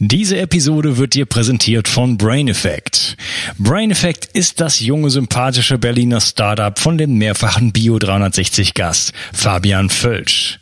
Diese 0.00 0.38
Episode 0.38 0.96
wird 0.96 1.14
dir 1.14 1.24
präsentiert 1.24 1.86
von 1.86 2.16
Brain 2.16 2.48
Effect. 2.48 3.16
Brain 3.58 3.92
Effect 3.92 4.26
ist 4.26 4.60
das 4.60 4.80
junge, 4.80 5.08
sympathische 5.10 5.78
Berliner 5.78 6.20
Startup 6.20 6.76
von 6.78 6.98
dem 6.98 7.16
mehrfachen 7.16 7.72
Bio 7.72 7.98
360 7.98 8.74
Gast 8.74 9.12
Fabian 9.32 9.90
Völsch. 9.90 10.58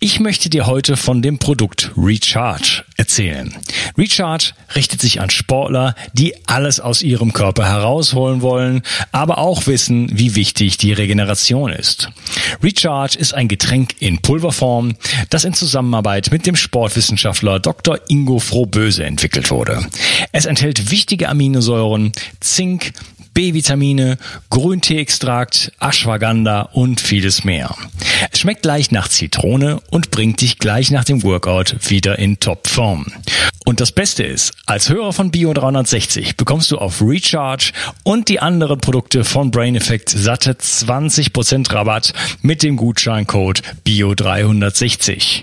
Ich 0.00 0.20
möchte 0.20 0.50
dir 0.50 0.66
heute 0.66 0.96
von 0.96 1.22
dem 1.22 1.38
Produkt 1.38 1.90
Recharge 1.96 2.84
erzählen. 2.96 3.54
Recharge 3.96 4.52
richtet 4.74 5.00
sich 5.00 5.20
an 5.20 5.30
Sportler, 5.30 5.94
die 6.12 6.34
alles 6.46 6.80
aus 6.80 7.02
ihrem 7.02 7.32
Körper 7.32 7.66
herausholen 7.66 8.42
wollen, 8.42 8.82
aber 9.12 9.38
auch 9.38 9.66
wissen, 9.66 10.10
wie 10.12 10.34
wichtig 10.34 10.76
die 10.76 10.92
Regeneration 10.92 11.72
ist. 11.72 12.10
Recharge 12.62 13.18
ist 13.18 13.34
ein 13.34 13.48
Getränk 13.48 13.94
in 14.00 14.20
Pulverform, 14.20 14.96
das 15.30 15.44
in 15.44 15.54
Zusammenarbeit 15.54 16.30
mit 16.30 16.46
dem 16.46 16.56
Sportwissenschaftler 16.56 17.60
Dr. 17.60 17.98
Ingo 18.08 18.38
Frohböse 18.38 19.04
entwickelt 19.04 19.50
wurde. 19.50 19.86
Es 20.32 20.44
enthält 20.44 20.90
wichtige 20.90 21.28
Aminosäuren, 21.28 22.12
Zink, 22.40 22.92
B-Vitamine, 23.36 24.16
Grünteeextrakt, 24.48 25.70
Ashwagandha 25.78 26.70
und 26.72 27.02
vieles 27.02 27.44
mehr. 27.44 27.76
Es 28.32 28.40
schmeckt 28.40 28.64
leicht 28.64 28.92
nach 28.92 29.08
Zitrone 29.08 29.82
und 29.90 30.10
bringt 30.10 30.40
dich 30.40 30.58
gleich 30.58 30.90
nach 30.90 31.04
dem 31.04 31.22
Workout 31.22 31.76
wieder 31.90 32.18
in 32.18 32.40
Topform. 32.40 33.04
Und 33.66 33.80
das 33.80 33.92
Beste 33.92 34.22
ist, 34.22 34.54
als 34.64 34.88
Hörer 34.88 35.12
von 35.12 35.30
Bio 35.32 35.52
360 35.52 36.38
bekommst 36.38 36.70
du 36.70 36.78
auf 36.78 37.02
Recharge 37.02 37.72
und 38.04 38.30
die 38.30 38.40
anderen 38.40 38.78
Produkte 38.80 39.22
von 39.22 39.50
Brain 39.50 39.76
Effect 39.76 40.08
satte 40.08 40.52
20% 40.52 41.70
Rabatt 41.74 42.14
mit 42.40 42.62
dem 42.62 42.76
Gutscheincode 42.76 43.60
Bio 43.84 44.14
360. 44.14 45.42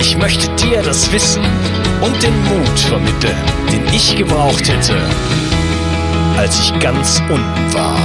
Ich 0.00 0.16
möchte 0.16 0.48
dir 0.56 0.82
das 0.82 1.10
Wissen 1.12 1.42
und 2.00 2.22
den 2.22 2.44
Mut 2.44 2.78
vermitteln, 2.78 3.36
den 3.72 3.86
ich 3.94 4.16
gebraucht 4.16 4.68
hätte, 4.68 4.96
als 6.36 6.60
ich 6.60 6.78
ganz 6.80 7.20
unten 7.28 7.74
war. 7.74 7.98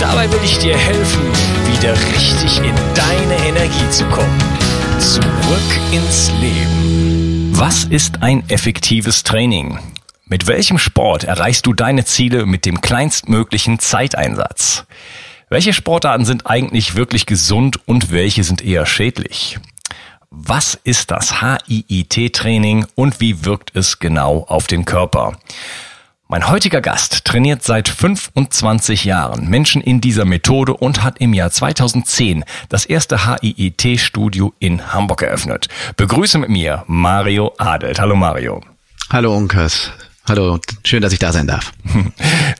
Dabei 0.00 0.30
will 0.30 0.40
ich 0.44 0.58
dir 0.58 0.76
helfen, 0.76 1.22
wieder 1.72 1.94
richtig 2.14 2.58
in 2.58 2.74
deine 2.94 3.46
Energie 3.48 3.90
zu 3.90 4.04
kommen. 4.06 4.38
Zurück 4.98 5.80
ins 5.92 6.30
Leben. 6.40 7.50
Was 7.52 7.84
ist 7.84 8.22
ein 8.22 8.48
effektives 8.48 9.22
Training? 9.22 9.78
Mit 10.26 10.46
welchem 10.46 10.78
Sport 10.78 11.24
erreichst 11.24 11.66
du 11.66 11.72
deine 11.72 12.04
Ziele 12.04 12.46
mit 12.46 12.66
dem 12.66 12.80
kleinstmöglichen 12.80 13.78
Zeiteinsatz? 13.78 14.84
Welche 15.48 15.72
Sportarten 15.72 16.24
sind 16.24 16.46
eigentlich 16.46 16.96
wirklich 16.96 17.24
gesund 17.24 17.78
und 17.86 18.10
welche 18.10 18.42
sind 18.42 18.62
eher 18.62 18.84
schädlich? 18.84 19.58
Was 20.30 20.78
ist 20.82 21.12
das 21.12 21.40
HIIT-Training 21.40 22.86
und 22.94 23.20
wie 23.20 23.44
wirkt 23.44 23.74
es 23.76 23.98
genau 23.98 24.44
auf 24.48 24.66
den 24.66 24.84
Körper? 24.84 25.38
Mein 26.28 26.48
heutiger 26.48 26.80
Gast 26.80 27.24
trainiert 27.24 27.62
seit 27.62 27.88
25 27.88 29.04
Jahren 29.04 29.48
Menschen 29.48 29.80
in 29.80 30.00
dieser 30.00 30.24
Methode 30.24 30.74
und 30.74 31.04
hat 31.04 31.18
im 31.20 31.32
Jahr 31.32 31.52
2010 31.52 32.44
das 32.68 32.84
erste 32.84 33.26
HIIT-Studio 33.26 34.52
in 34.58 34.92
Hamburg 34.92 35.22
eröffnet. 35.22 35.68
Begrüße 35.96 36.38
mit 36.38 36.48
mir 36.48 36.82
Mario 36.88 37.54
Adelt. 37.58 38.00
Hallo 38.00 38.16
Mario. 38.16 38.60
Hallo 39.10 39.36
Unkas. 39.36 39.92
Hallo, 40.28 40.58
schön, 40.84 41.02
dass 41.02 41.12
ich 41.12 41.20
da 41.20 41.32
sein 41.32 41.46
darf. 41.46 41.72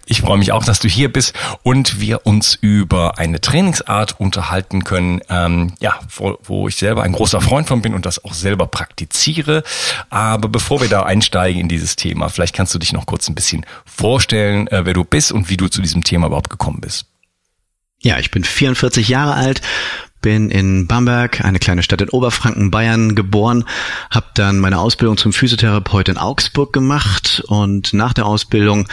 Ich 0.08 0.20
freue 0.20 0.38
mich 0.38 0.52
auch, 0.52 0.64
dass 0.64 0.78
du 0.78 0.86
hier 0.86 1.12
bist 1.12 1.34
und 1.64 2.00
wir 2.00 2.26
uns 2.26 2.56
über 2.60 3.18
eine 3.18 3.40
Trainingsart 3.40 4.20
unterhalten 4.20 4.84
können, 4.84 5.20
ähm, 5.28 5.72
ja, 5.80 5.98
wo, 6.14 6.38
wo 6.44 6.68
ich 6.68 6.76
selber 6.76 7.02
ein 7.02 7.10
großer 7.10 7.40
Freund 7.40 7.66
von 7.66 7.82
bin 7.82 7.92
und 7.92 8.06
das 8.06 8.24
auch 8.24 8.32
selber 8.32 8.68
praktiziere. 8.68 9.64
Aber 10.10 10.48
bevor 10.48 10.80
wir 10.80 10.88
da 10.88 11.02
einsteigen 11.02 11.60
in 11.60 11.68
dieses 11.68 11.96
Thema, 11.96 12.28
vielleicht 12.28 12.54
kannst 12.54 12.72
du 12.72 12.78
dich 12.78 12.92
noch 12.92 13.06
kurz 13.06 13.28
ein 13.28 13.34
bisschen 13.34 13.66
vorstellen, 13.84 14.68
äh, 14.68 14.86
wer 14.86 14.94
du 14.94 15.02
bist 15.02 15.32
und 15.32 15.50
wie 15.50 15.56
du 15.56 15.66
zu 15.66 15.82
diesem 15.82 16.04
Thema 16.04 16.28
überhaupt 16.28 16.50
gekommen 16.50 16.80
bist. 16.80 17.06
Ja, 18.00 18.18
ich 18.18 18.30
bin 18.30 18.44
44 18.44 19.08
Jahre 19.08 19.34
alt, 19.34 19.60
bin 20.26 20.50
in 20.50 20.88
Bamberg, 20.88 21.44
eine 21.44 21.60
kleine 21.60 21.84
Stadt 21.84 22.00
in 22.00 22.08
Oberfranken, 22.08 22.72
Bayern 22.72 23.14
geboren, 23.14 23.62
habe 24.10 24.26
dann 24.34 24.58
meine 24.58 24.80
Ausbildung 24.80 25.16
zum 25.16 25.32
Physiotherapeut 25.32 26.08
in 26.08 26.16
Augsburg 26.16 26.72
gemacht 26.72 27.44
und 27.46 27.94
nach 27.94 28.12
der 28.12 28.26
Ausbildung 28.26 28.88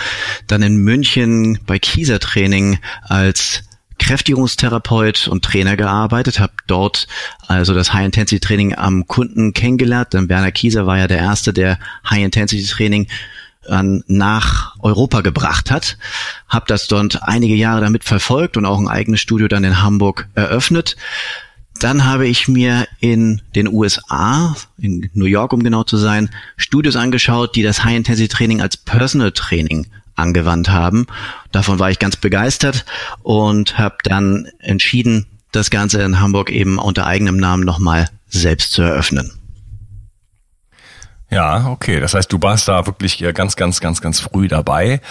dann 0.46 0.62
in 0.62 0.76
München 0.76 1.58
bei 1.66 1.80
Kieser 1.80 2.20
Training 2.20 2.78
als 3.02 3.64
Kräftigungstherapeut 3.98 5.28
und 5.28 5.44
Trainer 5.44 5.76
gearbeitet, 5.76 6.40
habe 6.40 6.54
dort 6.68 7.08
also 7.48 7.74
das 7.74 7.94
High-Intensity-Training 7.94 8.76
am 8.76 9.08
Kunden 9.08 9.54
kennengelernt. 9.54 10.14
Denn 10.14 10.30
Werner 10.30 10.52
Kieser 10.52 10.86
war 10.86 11.00
ja 11.00 11.08
der 11.08 11.18
Erste, 11.18 11.52
der 11.52 11.80
High-Intensity-Training 12.08 13.08
nach 13.68 14.76
Europa 14.80 15.22
gebracht 15.22 15.72
hat. 15.72 15.98
Habe 16.48 16.66
das 16.68 16.88
dort 16.88 17.24
einige 17.24 17.56
Jahre 17.56 17.82
damit 17.82 18.04
verfolgt 18.04 18.58
und 18.58 18.66
auch 18.66 18.80
ein 18.80 18.88
eigenes 18.88 19.22
Studio 19.22 19.48
dann 19.48 19.64
in 19.64 19.82
Hamburg 19.82 20.28
eröffnet. 20.36 20.96
Dann 21.80 22.06
habe 22.06 22.28
ich 22.28 22.48
mir 22.48 22.88
in 23.00 23.42
den 23.56 23.68
USA, 23.68 24.56
in 24.78 25.10
New 25.14 25.26
York 25.26 25.54
um 25.54 25.64
genau 25.64 25.84
zu 25.84 25.98
sein, 25.98 26.30
Studios 26.56 26.96
angeschaut, 26.96 27.56
die 27.56 27.64
das 27.64 27.84
High-Intensity-Training 27.84 28.62
als 28.62 28.78
Personal 28.78 29.32
Training 29.32 29.88
angewandt 30.16 30.70
haben. 30.70 31.08
Davon 31.52 31.80
war 31.80 31.90
ich 31.90 32.00
ganz 32.00 32.16
begeistert 32.16 32.86
und 33.24 33.78
habe 33.78 33.98
dann 34.04 34.48
entschieden, 34.60 35.26
das 35.52 35.70
Ganze 35.70 36.02
in 36.02 36.20
Hamburg 36.20 36.52
eben 36.52 36.80
unter 36.80 37.06
eigenem 37.06 37.38
Namen 37.38 37.64
nochmal 37.64 38.10
selbst 38.28 38.72
zu 38.72 38.82
eröffnen. 38.82 39.32
Ja, 41.34 41.68
okay. 41.68 42.00
Das 42.00 42.14
heißt, 42.14 42.32
du 42.32 42.42
warst 42.42 42.68
da 42.68 42.86
wirklich 42.86 43.24
ganz, 43.34 43.56
ganz, 43.56 43.80
ganz, 43.80 44.02
ganz 44.02 44.20
früh 44.20 44.48
dabei. 44.48 45.02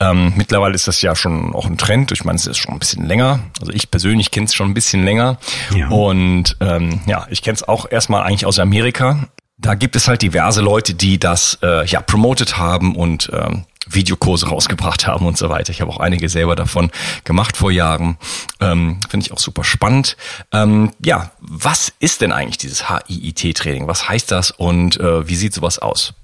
Ähm, 0.00 0.32
mittlerweile 0.36 0.74
ist 0.74 0.88
das 0.88 1.02
ja 1.02 1.14
schon 1.14 1.54
auch 1.54 1.66
ein 1.66 1.78
Trend. 1.78 2.12
Ich 2.12 2.24
meine, 2.24 2.36
es 2.36 2.46
ist 2.46 2.58
schon 2.58 2.74
ein 2.74 2.78
bisschen 2.78 3.06
länger. 3.06 3.40
Also 3.60 3.72
ich 3.72 3.90
persönlich 3.90 4.30
kenne 4.30 4.46
es 4.46 4.54
schon 4.54 4.70
ein 4.70 4.74
bisschen 4.74 5.04
länger. 5.04 5.38
Ja. 5.74 5.88
Und 5.88 6.56
ähm, 6.60 7.00
ja, 7.06 7.26
ich 7.30 7.42
kenne 7.42 7.54
es 7.54 7.66
auch 7.66 7.90
erstmal 7.90 8.22
eigentlich 8.22 8.46
aus 8.46 8.58
Amerika. 8.58 9.28
Da 9.58 9.74
gibt 9.74 9.94
es 9.96 10.08
halt 10.08 10.22
diverse 10.22 10.60
Leute, 10.60 10.94
die 10.94 11.18
das 11.18 11.58
äh, 11.62 11.86
ja 11.86 12.00
promotet 12.00 12.58
haben 12.58 12.96
und 12.96 13.30
ähm, 13.32 13.64
Videokurse 13.88 14.48
rausgebracht 14.48 15.06
haben 15.06 15.26
und 15.26 15.36
so 15.36 15.48
weiter. 15.48 15.70
Ich 15.70 15.80
habe 15.80 15.90
auch 15.90 15.98
einige 15.98 16.28
selber 16.28 16.54
davon 16.54 16.90
gemacht 17.24 17.56
vor 17.56 17.70
Jahren. 17.70 18.16
Ähm, 18.60 19.00
Finde 19.08 19.26
ich 19.26 19.32
auch 19.32 19.38
super 19.38 19.64
spannend. 19.64 20.16
Ähm, 20.52 20.92
ja, 21.04 21.32
was 21.40 21.92
ist 21.98 22.20
denn 22.20 22.32
eigentlich 22.32 22.58
dieses 22.58 22.88
HIIT-Training? 22.88 23.88
Was 23.88 24.08
heißt 24.08 24.30
das 24.30 24.50
und 24.50 25.00
äh, 25.00 25.28
wie 25.28 25.34
sieht 25.34 25.54
sowas 25.54 25.78
aus? 25.78 26.14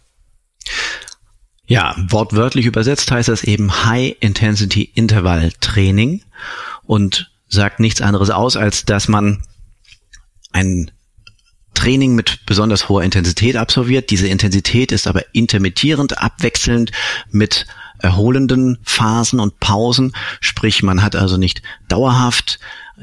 Ja, 1.67 1.95
wortwörtlich 1.99 2.65
übersetzt 2.65 3.11
heißt 3.11 3.29
das 3.29 3.45
eben 3.45 3.85
High 3.85 4.17
Intensity 4.21 4.91
Interval 4.95 5.53
Training 5.61 6.23
und 6.85 7.31
sagt 7.49 7.81
nichts 7.81 8.01
anderes 8.01 8.31
aus, 8.31 8.57
als 8.57 8.85
dass 8.85 9.09
man 9.09 9.43
ein 10.53 10.91
Training 11.79 12.17
mit 12.17 12.45
besonders 12.45 12.89
hoher 12.89 13.05
Intensität 13.05 13.57
absolviert. 13.57 14.11
Diese 14.11 14.27
Intensität 14.27 14.91
ist 14.91 15.07
aber 15.07 15.23
intermittierend, 15.33 16.21
abwechselnd 16.21 16.91
mit 17.31 17.67
erholenden 18.01 18.79
Phasen 18.83 19.39
und 19.39 19.61
Pausen. 19.61 20.13
Sprich, 20.41 20.83
man 20.83 21.03
hat 21.03 21.15
also 21.15 21.37
nicht 21.37 21.63
dauerhaft 21.87 22.59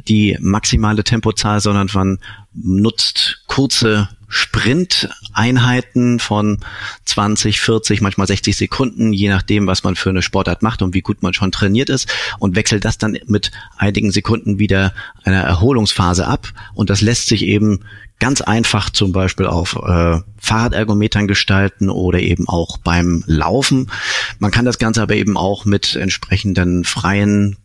die 0.10 0.38
maximale 0.42 1.06
Tempozahl, 1.06 1.62
sondern 1.62 1.90
man 1.94 2.20
nutzt 2.54 3.44
kurze 3.48 4.10
Sprint-Einheiten 4.28 6.20
von 6.20 6.60
20, 7.06 7.60
40, 7.60 8.02
manchmal 8.02 8.28
60 8.28 8.56
Sekunden, 8.56 9.14
je 9.14 9.30
nachdem, 9.30 9.68
was 9.68 9.84
man 9.84 9.96
für 9.96 10.10
eine 10.10 10.22
Sportart 10.22 10.62
macht 10.62 10.82
und 10.82 10.94
wie 10.94 11.02
gut 11.02 11.24
man 11.24 11.34
schon 11.34 11.52
trainiert 11.52 11.90
ist 11.90 12.12
und 12.40 12.56
wechselt 12.56 12.86
das 12.86 12.98
dann 12.98 13.18
mit 13.28 13.52
einigen 13.78 14.12
Sekunden 14.12 14.60
wieder 14.60 14.94
einer 15.24 15.42
Erholungsphase 15.42 16.28
ab. 16.28 16.48
Und 16.74 16.90
das 16.90 17.02
lässt 17.02 17.28
sich 17.28 17.44
eben 17.44 17.82
ganz 18.20 18.42
einfach 18.42 18.90
zum 18.90 19.12
Beispiel 19.12 19.46
auf 19.46 19.76
äh, 19.76 20.20
Fahrradergometern 20.38 21.28
gestalten 21.28 21.90
oder 21.90 22.20
eben 22.20 22.48
auch 22.48 22.78
beim 22.78 23.24
Laufen. 23.28 23.92
Man 24.40 24.52
kann 24.52 24.66
das 24.66 24.80
Ganze 24.80 25.02
aber 25.02 25.16
eben 25.16 25.38
auch 25.38 25.66
mit 25.66 25.96
entsprechenden 25.96 26.86
freien 26.86 27.58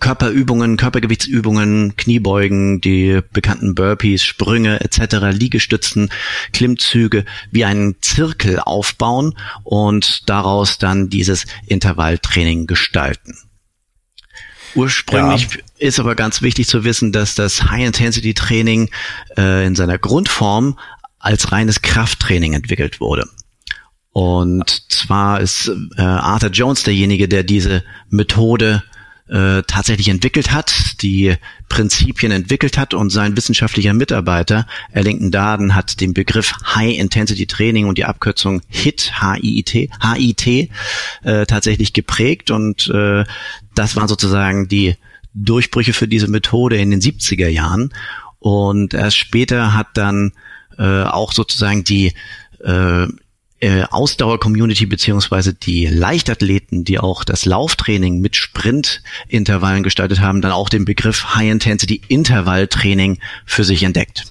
Körperübungen, 0.00 0.76
Körpergewichtsübungen, 0.76 1.96
Kniebeugen, 1.96 2.80
die 2.80 3.20
bekannten 3.32 3.74
Burpees, 3.74 4.22
Sprünge 4.22 4.80
etc., 4.80 5.16
Liegestützen, 5.32 6.10
Klimmzüge 6.52 7.24
wie 7.50 7.64
einen 7.64 8.00
Zirkel 8.02 8.60
aufbauen 8.60 9.34
und 9.64 10.28
daraus 10.28 10.78
dann 10.78 11.08
dieses 11.08 11.46
Intervalltraining 11.66 12.66
gestalten. 12.66 13.38
Ursprünglich 14.74 15.48
ja. 15.54 15.60
ist 15.78 15.98
aber 15.98 16.14
ganz 16.14 16.42
wichtig 16.42 16.68
zu 16.68 16.84
wissen, 16.84 17.10
dass 17.10 17.34
das 17.34 17.70
High-Intensity-Training 17.70 18.90
äh, 19.38 19.66
in 19.66 19.74
seiner 19.74 19.98
Grundform 19.98 20.78
als 21.18 21.50
reines 21.50 21.80
Krafttraining 21.80 22.52
entwickelt 22.52 23.00
wurde. 23.00 23.26
Und 24.12 24.90
zwar 24.92 25.40
ist 25.40 25.70
äh, 25.96 26.02
Arthur 26.02 26.50
Jones 26.50 26.82
derjenige, 26.82 27.28
der 27.28 27.42
diese 27.42 27.84
Methode 28.08 28.82
äh, 29.28 29.62
tatsächlich 29.66 30.08
entwickelt 30.08 30.52
hat, 30.52 31.02
die 31.02 31.34
Prinzipien 31.68 32.30
entwickelt 32.30 32.78
hat 32.78 32.94
und 32.94 33.10
sein 33.10 33.36
wissenschaftlicher 33.36 33.92
Mitarbeiter 33.92 34.66
Ellington 34.92 35.30
Darden 35.30 35.74
hat 35.74 36.00
den 36.00 36.14
Begriff 36.14 36.54
High 36.74 36.96
Intensity 36.98 37.46
Training 37.46 37.86
und 37.86 37.98
die 37.98 38.04
Abkürzung 38.04 38.62
HIT, 38.68 39.20
H-I-I-T, 39.20 39.90
H-I-T 40.00 40.70
äh, 41.24 41.46
tatsächlich 41.46 41.92
geprägt 41.92 42.50
und 42.50 42.88
äh, 42.88 43.24
das 43.74 43.96
waren 43.96 44.08
sozusagen 44.08 44.68
die 44.68 44.94
Durchbrüche 45.34 45.92
für 45.92 46.08
diese 46.08 46.28
Methode 46.28 46.76
in 46.76 46.90
den 46.90 47.00
70er 47.00 47.48
Jahren 47.48 47.92
und 48.38 48.94
erst 48.94 49.16
später 49.16 49.74
hat 49.74 49.88
dann 49.94 50.32
äh, 50.78 51.02
auch 51.02 51.32
sozusagen 51.32 51.84
die 51.84 52.12
äh, 52.64 53.06
äh, 53.66 53.84
Ausdauer-Community 53.90 54.86
beziehungsweise 54.86 55.52
die 55.52 55.86
Leichtathleten, 55.86 56.84
die 56.84 57.00
auch 57.00 57.24
das 57.24 57.44
Lauftraining 57.44 58.20
mit 58.20 58.36
Sprintintervallen 58.36 59.82
gestaltet 59.82 60.20
haben, 60.20 60.40
dann 60.40 60.52
auch 60.52 60.68
den 60.68 60.84
Begriff 60.84 61.34
High-Intensity-Intervalltraining 61.34 63.18
für 63.44 63.64
sich 63.64 63.82
entdeckt. 63.82 64.24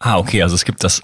Ah, 0.00 0.18
okay, 0.18 0.42
also 0.42 0.56
es 0.56 0.64
gibt 0.64 0.82
das 0.82 1.02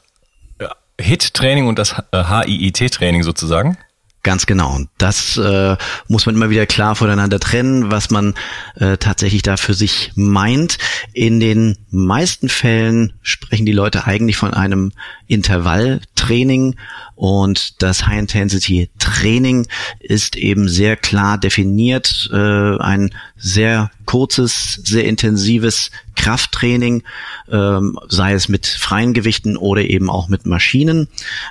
äh, 0.58 0.66
HIT-Training 1.00 1.68
und 1.68 1.78
das 1.78 1.94
HIIT-Training 2.12 3.22
sozusagen. 3.22 3.78
Ganz 4.24 4.46
genau. 4.46 4.76
Und 4.76 4.88
das 4.98 5.36
äh, 5.36 5.76
muss 6.06 6.26
man 6.26 6.36
immer 6.36 6.48
wieder 6.48 6.64
klar 6.64 6.94
voneinander 6.94 7.40
trennen, 7.40 7.90
was 7.90 8.10
man 8.10 8.34
äh, 8.76 8.96
tatsächlich 8.96 9.42
da 9.42 9.56
für 9.56 9.74
sich 9.74 10.12
meint. 10.14 10.78
In 11.12 11.40
den 11.40 11.76
meisten 11.90 12.48
Fällen 12.48 13.14
sprechen 13.22 13.66
die 13.66 13.72
Leute 13.72 14.06
eigentlich 14.06 14.36
von 14.36 14.54
einem 14.54 14.92
Intervalltraining 15.26 16.76
und 17.16 17.82
das 17.82 18.06
High-Intensity-Training 18.06 19.66
ist 19.98 20.36
eben 20.36 20.68
sehr 20.68 20.96
klar 20.96 21.36
definiert, 21.36 22.30
äh, 22.32 22.78
ein 22.78 23.10
sehr 23.36 23.90
kurzes, 24.06 24.80
sehr 24.84 25.04
intensives 25.04 25.90
Krafttraining, 26.22 27.02
ähm, 27.50 27.98
sei 28.08 28.34
es 28.34 28.48
mit 28.48 28.66
freien 28.66 29.12
Gewichten 29.12 29.56
oder 29.56 29.82
eben 29.82 30.08
auch 30.08 30.28
mit 30.28 30.46
Maschinen. 30.46 31.08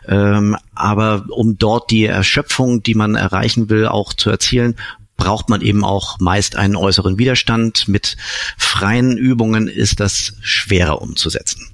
Ähm, 0.08 0.56
aber 0.74 1.26
um 1.30 1.58
dort 1.58 1.92
die 1.92 2.06
Erschöpfung, 2.06 2.82
die 2.82 2.96
man 2.96 3.16
erreichen 3.16 3.70
will, 3.70 3.86
auch 3.86 4.14
zu 4.14 4.30
erzielen, 4.30 4.78
braucht 5.18 5.50
man 5.50 5.60
eben 5.60 5.84
auch 5.84 6.20
meist 6.20 6.56
einen 6.56 6.78
äußeren 6.78 7.20
Widerstand. 7.20 7.90
Mit 7.90 8.16
freien 8.58 9.18
Übungen 9.18 9.68
ist 9.68 10.00
das 10.00 10.38
schwerer 10.42 11.02
umzusetzen. 11.02 11.68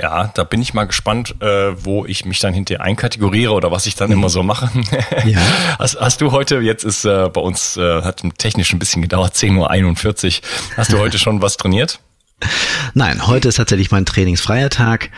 Ja, 0.00 0.32
da 0.34 0.42
bin 0.42 0.60
ich 0.60 0.74
mal 0.74 0.84
gespannt, 0.84 1.36
äh, 1.40 1.84
wo 1.84 2.04
ich 2.04 2.24
mich 2.24 2.40
dann 2.40 2.52
hinterher 2.52 2.84
einkategoriere 2.84 3.52
oder 3.52 3.70
was 3.70 3.86
ich 3.86 3.94
dann 3.94 4.08
mhm. 4.08 4.18
immer 4.18 4.28
so 4.28 4.42
mache. 4.42 4.68
ja. 5.24 5.38
hast, 5.78 6.00
hast 6.00 6.20
du 6.20 6.32
heute, 6.32 6.58
jetzt 6.58 6.84
ist 6.84 7.04
äh, 7.04 7.28
bei 7.32 7.40
uns, 7.40 7.76
äh, 7.76 8.02
hat 8.02 8.22
technisch 8.38 8.72
ein 8.72 8.80
bisschen 8.80 9.02
gedauert, 9.02 9.34
10.41 9.34 10.40
Uhr. 10.40 10.76
Hast 10.76 10.92
du 10.92 10.98
heute 10.98 11.18
schon 11.18 11.42
was 11.42 11.56
trainiert? 11.56 12.00
Nein, 12.94 13.26
heute 13.28 13.48
ist 13.48 13.56
tatsächlich 13.56 13.92
mein 13.92 14.04
trainingsfreier 14.04 14.68
Tag 14.68 15.10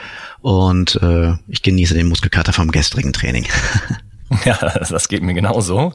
und 0.42 1.00
äh, 1.02 1.32
ich 1.48 1.62
genieße 1.62 1.94
den 1.94 2.08
Muskelkater 2.08 2.52
vom 2.52 2.70
gestrigen 2.70 3.12
Training. 3.12 3.46
Ja, 4.44 4.56
das 4.56 5.06
geht 5.06 5.22
mir 5.22 5.34
genauso. 5.34 5.92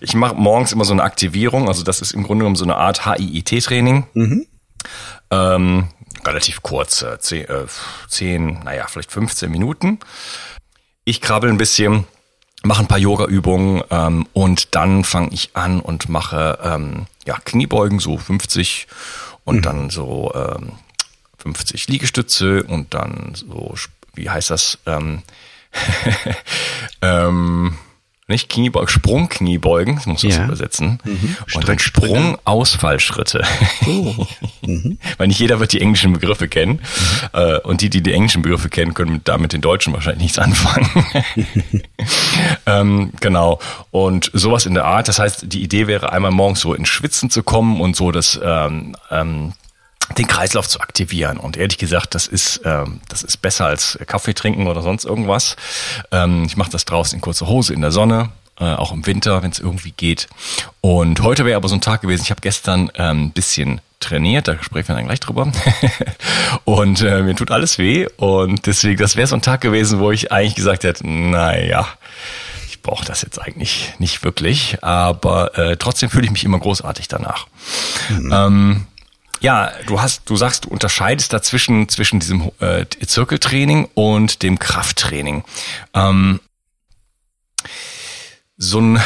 Ich 0.00 0.14
mache 0.14 0.36
morgens 0.36 0.70
immer 0.70 0.84
so 0.84 0.92
eine 0.92 1.02
Aktivierung, 1.02 1.66
also 1.66 1.82
das 1.82 2.00
ist 2.00 2.12
im 2.12 2.22
Grunde 2.22 2.44
genommen 2.44 2.54
so 2.54 2.62
eine 2.62 2.76
Art 2.76 3.04
HIIT-Training. 3.04 4.06
Mhm. 4.14 4.46
Ähm, 5.32 5.88
relativ 6.26 6.62
kurz, 6.62 7.02
äh, 7.02 7.18
zehn, 7.18 7.48
äh, 7.48 7.66
zehn, 8.08 8.60
naja, 8.64 8.86
vielleicht 8.88 9.12
15 9.12 9.50
Minuten. 9.50 9.98
Ich 11.04 11.20
krabbel 11.20 11.50
ein 11.50 11.58
bisschen, 11.58 12.06
mache 12.62 12.80
ein 12.80 12.88
paar 12.88 12.98
Yoga-Übungen 12.98 13.82
ähm, 13.90 14.26
und 14.32 14.74
dann 14.74 15.04
fange 15.04 15.30
ich 15.32 15.50
an 15.54 15.80
und 15.80 16.08
mache 16.08 16.58
ähm, 16.62 17.06
ja, 17.26 17.38
Kniebeugen, 17.44 17.98
so 17.98 18.16
50 18.16 18.86
und 19.44 19.56
mhm. 19.56 19.62
dann 19.62 19.90
so 19.90 20.32
ähm, 20.34 20.72
50 21.38 21.88
Liegestütze 21.88 22.62
und 22.64 22.94
dann 22.94 23.34
so, 23.34 23.74
wie 24.14 24.30
heißt 24.30 24.50
das? 24.50 24.78
Ähm, 24.86 25.22
ähm, 27.02 27.76
nicht 28.26 28.48
Kniebeugen, 28.48 28.88
Sprungkniebeugen, 28.88 29.96
das 29.96 30.06
muss 30.06 30.24
ich 30.24 30.34
ja. 30.34 30.44
übersetzen. 30.44 30.98
Mhm. 31.04 31.36
Und 31.54 31.68
dann 31.68 31.78
Sprungausfallschritte. 31.78 33.44
Oh. 33.86 34.26
Mhm. 34.62 34.98
Weil 35.18 35.26
nicht 35.28 35.38
jeder 35.38 35.60
wird 35.60 35.72
die 35.72 35.80
englischen 35.82 36.14
Begriffe 36.14 36.48
kennen. 36.48 36.80
Mhm. 36.80 37.28
Äh, 37.38 37.58
und 37.60 37.82
die, 37.82 37.90
die 37.90 38.02
die 38.02 38.14
englischen 38.14 38.40
Begriffe 38.40 38.70
kennen, 38.70 38.94
können 38.94 39.20
damit 39.24 39.52
den 39.52 39.60
Deutschen 39.60 39.92
wahrscheinlich 39.92 40.22
nichts 40.22 40.38
anfangen. 40.38 40.88
ähm, 42.66 43.12
genau. 43.20 43.58
Und 43.90 44.30
sowas 44.32 44.64
in 44.64 44.72
der 44.72 44.86
Art. 44.86 45.08
Das 45.08 45.18
heißt, 45.18 45.52
die 45.52 45.62
Idee 45.62 45.86
wäre 45.86 46.10
einmal 46.10 46.30
morgens 46.30 46.60
so 46.60 46.72
ins 46.72 46.88
Schwitzen 46.88 47.28
zu 47.28 47.42
kommen 47.42 47.80
und 47.80 47.94
so 47.94 48.10
das 48.10 48.40
ähm, 48.42 48.96
ähm, 49.10 49.52
den 50.18 50.26
Kreislauf 50.26 50.68
zu 50.68 50.80
aktivieren. 50.80 51.38
Und 51.38 51.56
ehrlich 51.56 51.78
gesagt, 51.78 52.14
das 52.14 52.26
ist, 52.26 52.60
ähm, 52.64 53.00
das 53.08 53.22
ist 53.22 53.38
besser 53.38 53.66
als 53.66 53.98
Kaffee 54.06 54.34
trinken 54.34 54.66
oder 54.66 54.82
sonst 54.82 55.04
irgendwas. 55.04 55.56
Ähm, 56.10 56.44
ich 56.44 56.56
mache 56.56 56.70
das 56.70 56.84
draußen 56.84 57.16
in 57.16 57.20
kurzer 57.20 57.46
Hose 57.46 57.72
in 57.72 57.80
der 57.80 57.92
Sonne, 57.92 58.30
äh, 58.60 58.64
auch 58.64 58.92
im 58.92 59.06
Winter, 59.06 59.42
wenn 59.42 59.50
es 59.50 59.58
irgendwie 59.58 59.92
geht. 59.92 60.28
Und 60.80 61.22
heute 61.22 61.44
wäre 61.44 61.56
aber 61.56 61.68
so 61.68 61.74
ein 61.74 61.80
Tag 61.80 62.02
gewesen. 62.02 62.22
Ich 62.22 62.30
habe 62.30 62.40
gestern 62.40 62.90
ein 62.90 63.18
ähm, 63.18 63.30
bisschen 63.30 63.80
trainiert, 64.00 64.48
da 64.48 64.62
sprechen 64.62 64.88
wir 64.88 64.96
dann 64.96 65.06
gleich 65.06 65.20
drüber. 65.20 65.50
und 66.64 67.00
äh, 67.00 67.22
mir 67.22 67.34
tut 67.34 67.50
alles 67.50 67.78
weh. 67.78 68.06
Und 68.16 68.66
deswegen, 68.66 68.98
das 68.98 69.16
wäre 69.16 69.26
so 69.26 69.34
ein 69.34 69.42
Tag 69.42 69.60
gewesen, 69.60 69.98
wo 69.98 70.10
ich 70.10 70.30
eigentlich 70.30 70.54
gesagt 70.54 70.84
hätte, 70.84 71.06
naja, 71.08 71.88
ich 72.68 72.82
brauche 72.82 73.04
das 73.04 73.22
jetzt 73.22 73.40
eigentlich 73.40 73.94
nicht 73.98 74.22
wirklich. 74.22 74.78
Aber 74.82 75.56
äh, 75.58 75.76
trotzdem 75.76 76.10
fühle 76.10 76.26
ich 76.26 76.30
mich 76.30 76.44
immer 76.44 76.58
großartig 76.58 77.08
danach. 77.08 77.46
Mhm. 78.10 78.32
Ähm, 78.32 78.86
ja, 79.44 79.70
du 79.86 80.00
hast, 80.00 80.30
du 80.30 80.36
sagst, 80.36 80.64
du 80.64 80.70
unterscheidest 80.70 81.34
dazwischen 81.34 81.90
zwischen 81.90 82.18
diesem 82.18 82.50
äh, 82.60 82.86
Zirkeltraining 82.86 83.90
und 83.92 84.42
dem 84.42 84.58
Krafttraining. 84.58 85.44
Ähm, 85.92 86.40
so 88.56 88.80
ein 88.80 89.00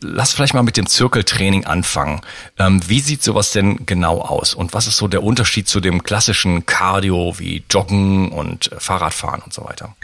Lass 0.00 0.32
vielleicht 0.32 0.54
mal 0.54 0.62
mit 0.62 0.78
dem 0.78 0.86
Zirkeltraining 0.86 1.66
anfangen. 1.66 2.22
Ähm, 2.58 2.80
wie 2.88 2.98
sieht 2.98 3.22
sowas 3.22 3.52
denn 3.52 3.84
genau 3.86 4.20
aus? 4.20 4.54
Und 4.54 4.72
was 4.72 4.86
ist 4.86 4.96
so 4.96 5.06
der 5.06 5.22
Unterschied 5.22 5.68
zu 5.68 5.80
dem 5.80 6.02
klassischen 6.02 6.66
Cardio 6.66 7.34
wie 7.38 7.62
Joggen 7.70 8.32
und 8.32 8.72
äh, 8.72 8.80
Fahrradfahren 8.80 9.42
und 9.42 9.52
so 9.52 9.64
weiter? 9.64 9.94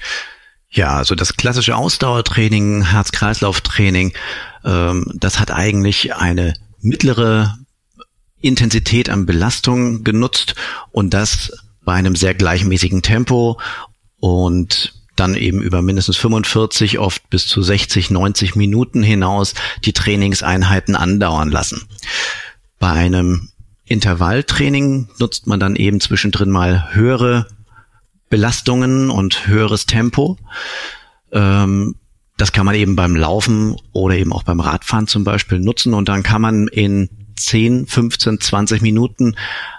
Ja, 0.71 0.99
also 0.99 1.15
das 1.15 1.37
klassische 1.37 1.75
Ausdauertraining, 1.75 2.83
Herz-Kreislauf-Training, 2.83 4.13
ähm, 4.65 5.11
das 5.15 5.41
hat 5.41 5.51
eigentlich 5.51 6.15
eine 6.15 6.55
mittlere 6.81 7.57
Intensität 8.41 9.11
an 9.11 9.27
Belastung 9.27 10.05
genutzt 10.05 10.55
und 10.93 11.15
das 11.15 11.53
bei 11.85 11.95
einem 11.95 12.17
sehr 12.17 12.35
gleichmäßigen 12.35 13.03
Tempo 13.03 13.59
und 14.21 14.95
dann 15.17 15.35
eben 15.35 15.63
über 15.63 15.83
mindestens 15.83 16.17
45, 16.17 16.99
oft 16.99 17.29
bis 17.31 17.47
zu 17.47 17.63
60, 17.63 18.11
90 18.11 18.55
Minuten 18.55 19.03
hinaus 19.03 19.55
die 19.85 19.93
Trainingseinheiten 19.93 20.95
andauern 20.95 21.51
lassen. 21.51 21.89
Bei 22.79 22.91
einem 22.91 23.49
Intervalltraining 23.87 25.09
nutzt 25.19 25.47
man 25.47 25.59
dann 25.59 25.77
eben 25.77 26.01
zwischendrin 26.01 26.51
mal 26.51 26.95
höhere 26.95 27.47
Belastungen 28.29 29.11
und 29.11 29.47
höheres 29.47 29.87
Tempo. 29.87 30.37
Ähm, 31.33 31.97
das 32.37 32.53
kann 32.53 32.67
man 32.67 32.77
eben 32.77 32.95
beim 32.95 33.17
Laufen 33.17 33.77
oder 33.93 34.17
eben 34.17 34.33
auch 34.33 34.45
beim 34.45 34.61
Radfahren 34.61 35.09
zum 35.09 35.25
Beispiel 35.25 35.59
nutzen 35.59 35.95
und 35.95 36.09
dann 36.09 36.23
kann 36.23 36.41
man 36.41 36.69
in 36.69 37.09
10, 37.39 37.87
15, 37.87 38.41
20 38.41 38.83
Minuten 38.83 39.37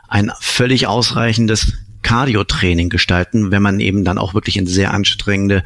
ein 0.07 0.31
völlig 0.39 0.87
ausreichendes 0.87 1.73
Cardio-Training 2.01 2.89
gestalten, 2.89 3.51
wenn 3.51 3.61
man 3.61 3.79
eben 3.79 4.03
dann 4.03 4.17
auch 4.17 4.33
wirklich 4.33 4.57
in 4.57 4.67
sehr 4.67 4.93
anstrengende 4.93 5.63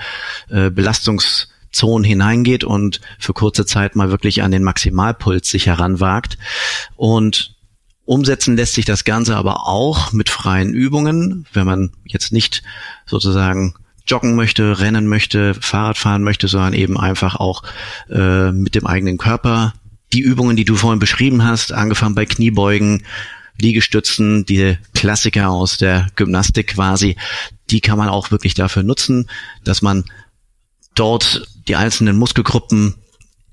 äh, 0.49 0.69
Belastungszonen 0.69 2.03
hineingeht 2.03 2.63
und 2.63 3.01
für 3.19 3.33
kurze 3.33 3.65
Zeit 3.65 3.95
mal 3.95 4.09
wirklich 4.09 4.41
an 4.41 4.51
den 4.51 4.63
Maximalpuls 4.63 5.49
sich 5.49 5.67
heranwagt. 5.67 6.37
Und 6.95 7.55
umsetzen 8.05 8.57
lässt 8.57 8.73
sich 8.73 8.85
das 8.85 9.03
Ganze 9.03 9.35
aber 9.35 9.67
auch 9.67 10.11
mit 10.11 10.29
freien 10.29 10.73
Übungen, 10.73 11.45
wenn 11.53 11.65
man 11.65 11.91
jetzt 12.05 12.33
nicht 12.33 12.63
sozusagen 13.05 13.75
joggen 14.05 14.35
möchte, 14.35 14.79
rennen 14.79 15.07
möchte, 15.07 15.53
Fahrrad 15.53 15.97
fahren 15.97 16.23
möchte, 16.23 16.47
sondern 16.47 16.73
eben 16.73 16.99
einfach 16.99 17.35
auch 17.37 17.63
äh, 18.09 18.51
mit 18.51 18.75
dem 18.75 18.85
eigenen 18.85 19.17
Körper 19.17 19.73
die 20.13 20.21
Übungen, 20.21 20.55
die 20.55 20.65
du 20.65 20.75
vorhin 20.75 20.99
beschrieben 20.99 21.43
hast, 21.43 21.73
angefangen 21.73 22.15
bei 22.15 22.25
Kniebeugen, 22.25 23.03
Liegestützen, 23.59 24.45
die 24.45 24.77
Klassiker 24.93 25.49
aus 25.49 25.77
der 25.77 26.07
Gymnastik 26.15 26.67
quasi, 26.67 27.17
die 27.69 27.81
kann 27.81 27.97
man 27.97 28.09
auch 28.09 28.31
wirklich 28.31 28.53
dafür 28.53 28.83
nutzen, 28.83 29.29
dass 29.63 29.81
man 29.81 30.05
dort 30.95 31.47
die 31.67 31.75
einzelnen 31.75 32.17
Muskelgruppen 32.17 32.95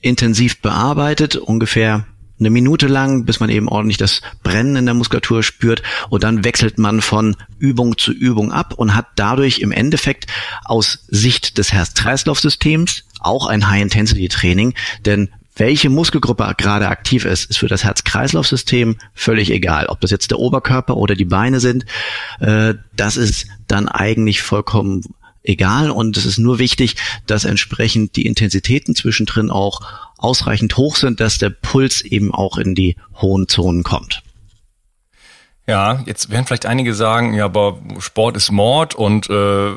intensiv 0.00 0.61
bearbeitet, 0.62 1.37
ungefähr 1.37 2.07
eine 2.38 2.50
Minute 2.50 2.87
lang, 2.87 3.26
bis 3.26 3.38
man 3.38 3.50
eben 3.50 3.69
ordentlich 3.69 3.99
das 3.99 4.23
Brennen 4.43 4.76
in 4.76 4.87
der 4.87 4.95
Muskulatur 4.95 5.43
spürt. 5.43 5.83
Und 6.09 6.25
dann 6.25 6.43
wechselt 6.43 6.79
man 6.79 7.02
von 7.02 7.37
Übung 7.59 7.99
zu 7.99 8.12
Übung 8.12 8.50
ab 8.50 8.73
und 8.75 8.95
hat 8.95 9.09
dadurch 9.17 9.59
im 9.59 9.73
Endeffekt 9.73 10.26
aus 10.64 11.05
Sicht 11.09 11.59
des 11.59 11.73
Herz-Kreislauf-Systems 11.73 13.05
auch 13.21 13.47
ein 13.47 13.69
High-Intensity-Training, 13.69 14.75
denn 15.05 15.29
welche 15.57 15.90
Muskelgruppe 15.90 16.54
gerade 16.57 16.88
aktiv 16.88 17.25
ist, 17.25 17.50
ist 17.50 17.59
für 17.59 17.69
das 17.69 17.85
Herz-Kreislauf-System 17.85 18.97
völlig 19.14 19.50
egal. 19.50 19.87
Ob 19.87 20.00
das 20.00 20.11
jetzt 20.11 20.30
der 20.30 20.38
Oberkörper 20.38 20.97
oder 20.97 21.14
die 21.14 21.25
Beine 21.25 21.61
sind, 21.61 21.85
äh, 22.40 22.75
das 22.95 23.16
ist 23.16 23.47
dann 23.66 23.88
eigentlich 23.88 24.42
vollkommen 24.42 25.02
egal 25.42 25.90
und 25.90 26.16
es 26.16 26.26
ist 26.26 26.38
nur 26.38 26.59
wichtig, 26.59 26.97
dass 27.26 27.45
entsprechend 27.45 28.16
die 28.16 28.26
Intensitäten 28.26 28.95
zwischendrin 28.95 29.50
auch 29.50 29.83
ausreichend 30.19 30.76
hoch 30.76 30.97
sind, 30.97 31.21
dass 31.21 31.38
der 31.38 31.50
Puls 31.50 32.02
eben 32.02 32.33
auch 32.33 32.59
in 32.59 32.75
die 32.75 32.97
hohen 33.21 33.49
Zonen 33.49 33.83
kommt. 33.83 34.23
Ja, 35.70 36.00
jetzt 36.04 36.30
werden 36.30 36.46
vielleicht 36.46 36.66
einige 36.66 36.94
sagen, 36.94 37.32
ja, 37.32 37.44
aber 37.44 37.78
Sport 38.00 38.36
ist 38.36 38.50
Mord 38.50 38.96
und 38.96 39.30
äh, 39.30 39.70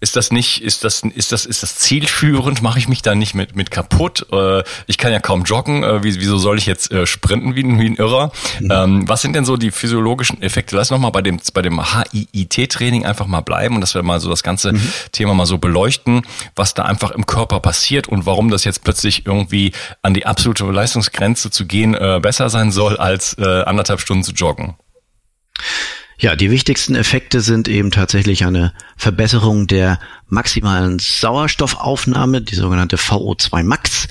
ist 0.00 0.16
das 0.16 0.30
nicht, 0.30 0.62
ist 0.62 0.82
das, 0.82 1.02
ist 1.02 1.30
das, 1.30 1.44
ist 1.44 1.62
das 1.62 1.76
zielführend? 1.76 2.62
Mache 2.62 2.78
ich 2.78 2.88
mich 2.88 3.02
da 3.02 3.14
nicht 3.14 3.34
mit 3.34 3.54
mit 3.54 3.70
kaputt? 3.70 4.26
Äh, 4.32 4.62
ich 4.86 4.96
kann 4.96 5.12
ja 5.12 5.20
kaum 5.20 5.42
joggen. 5.42 5.82
Äh, 5.82 6.02
wieso 6.04 6.38
soll 6.38 6.56
ich 6.56 6.64
jetzt 6.64 6.90
äh, 6.90 7.06
sprinten 7.06 7.54
wie 7.54 7.64
ein, 7.64 7.78
wie 7.78 7.90
ein 7.90 7.96
Irrer? 7.96 8.32
Mhm. 8.60 8.70
Ähm, 8.70 9.08
was 9.10 9.20
sind 9.20 9.36
denn 9.36 9.44
so 9.44 9.58
die 9.58 9.72
physiologischen 9.72 10.40
Effekte? 10.40 10.74
Lass 10.74 10.90
noch 10.90 10.98
mal 10.98 11.10
bei 11.10 11.20
dem 11.20 11.38
bei 11.52 11.60
dem 11.60 11.82
HIIT-Training 11.82 13.04
einfach 13.04 13.26
mal 13.26 13.42
bleiben 13.42 13.74
und 13.74 13.82
dass 13.82 13.94
wir 13.94 14.02
mal 14.02 14.20
so 14.20 14.30
das 14.30 14.42
ganze 14.42 14.72
mhm. 14.72 14.92
Thema 15.12 15.34
mal 15.34 15.44
so 15.44 15.58
beleuchten, 15.58 16.22
was 16.56 16.72
da 16.72 16.84
einfach 16.84 17.10
im 17.10 17.26
Körper 17.26 17.60
passiert 17.60 18.08
und 18.08 18.24
warum 18.24 18.50
das 18.50 18.64
jetzt 18.64 18.84
plötzlich 18.84 19.26
irgendwie 19.26 19.72
an 20.00 20.14
die 20.14 20.24
absolute 20.24 20.64
Leistungsgrenze 20.64 21.50
zu 21.50 21.66
gehen 21.66 21.92
äh, 21.92 22.20
besser 22.22 22.48
sein 22.48 22.70
soll 22.70 22.96
als 22.96 23.36
äh, 23.36 23.64
anderthalb 23.64 24.00
Stunden 24.00 24.24
zu 24.24 24.32
joggen. 24.32 24.77
Ja, 26.20 26.34
die 26.34 26.50
wichtigsten 26.50 26.96
Effekte 26.96 27.40
sind 27.40 27.68
eben 27.68 27.92
tatsächlich 27.92 28.44
eine 28.44 28.72
Verbesserung 28.96 29.68
der 29.68 30.00
maximalen 30.28 30.98
Sauerstoffaufnahme, 30.98 32.42
die 32.42 32.56
sogenannte 32.56 32.96
VO2 32.96 33.62
Max. 33.62 34.08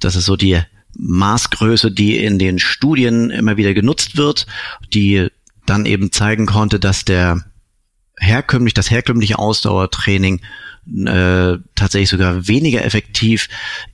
Das 0.00 0.16
ist 0.16 0.24
so 0.24 0.36
die 0.36 0.60
Maßgröße, 0.96 1.90
die 1.90 2.16
in 2.16 2.38
den 2.38 2.58
Studien 2.58 3.30
immer 3.30 3.58
wieder 3.58 3.74
genutzt 3.74 4.16
wird, 4.16 4.46
die 4.94 5.28
dann 5.66 5.84
eben 5.84 6.12
zeigen 6.12 6.46
konnte, 6.46 6.80
dass 6.80 7.04
der 7.04 7.44
herkömmlich, 8.18 8.74
das 8.74 8.90
herkömmliche 8.90 9.38
Ausdauertraining 9.38 10.40
äh, 11.06 11.58
tatsächlich 11.74 12.08
sogar 12.08 12.48
weniger 12.48 12.84
effektiv 12.84 13.48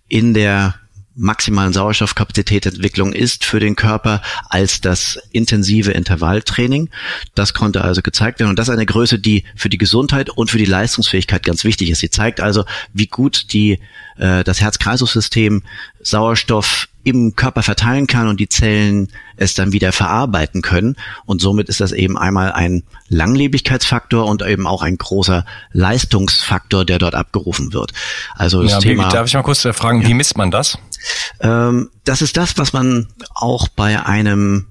in 0.08 0.34
der 0.34 0.76
maximalen 1.16 1.72
Sauerstoffkapazitätsentwicklung 1.72 3.12
ist 3.12 3.44
für 3.44 3.58
den 3.58 3.74
Körper 3.74 4.22
als 4.48 4.80
das 4.80 5.18
intensive 5.32 5.92
Intervalltraining. 5.92 6.90
Das 7.34 7.54
konnte 7.54 7.82
also 7.82 8.02
gezeigt 8.02 8.38
werden 8.38 8.50
und 8.50 8.58
das 8.58 8.68
ist 8.68 8.74
eine 8.74 8.86
Größe, 8.86 9.18
die 9.18 9.44
für 9.56 9.68
die 9.68 9.78
Gesundheit 9.78 10.30
und 10.30 10.50
für 10.50 10.58
die 10.58 10.66
Leistungsfähigkeit 10.66 11.42
ganz 11.42 11.64
wichtig 11.64 11.90
ist. 11.90 12.00
Sie 12.00 12.10
zeigt 12.10 12.40
also, 12.40 12.64
wie 12.92 13.06
gut 13.06 13.52
die 13.52 13.80
äh, 14.18 14.44
das 14.44 14.60
Herz-Kreislauf-System 14.60 15.62
Sauerstoff 16.00 16.88
im 17.04 17.36
Körper 17.36 17.62
verteilen 17.62 18.08
kann 18.08 18.26
und 18.26 18.40
die 18.40 18.48
Zellen 18.48 19.12
es 19.36 19.54
dann 19.54 19.72
wieder 19.72 19.92
verarbeiten 19.92 20.60
können. 20.60 20.96
Und 21.24 21.40
somit 21.40 21.68
ist 21.68 21.80
das 21.80 21.92
eben 21.92 22.18
einmal 22.18 22.50
ein 22.50 22.82
Langlebigkeitsfaktor 23.08 24.26
und 24.26 24.42
eben 24.42 24.66
auch 24.66 24.82
ein 24.82 24.98
großer 24.98 25.44
Leistungsfaktor, 25.72 26.84
der 26.84 26.98
dort 26.98 27.14
abgerufen 27.14 27.72
wird. 27.72 27.92
Also 28.34 28.60
das 28.62 28.72
ja, 28.72 28.78
Thema. 28.80 29.08
Darf 29.10 29.28
ich 29.28 29.34
mal 29.34 29.42
kurz 29.42 29.60
fragen, 29.60 30.02
ja. 30.02 30.08
wie 30.08 30.14
misst 30.14 30.36
man 30.36 30.50
das? 30.50 30.78
Ähm, 31.38 31.90
das 32.02 32.22
ist 32.22 32.36
das, 32.36 32.58
was 32.58 32.72
man 32.72 33.06
auch 33.34 33.68
bei 33.68 34.04
einem 34.04 34.66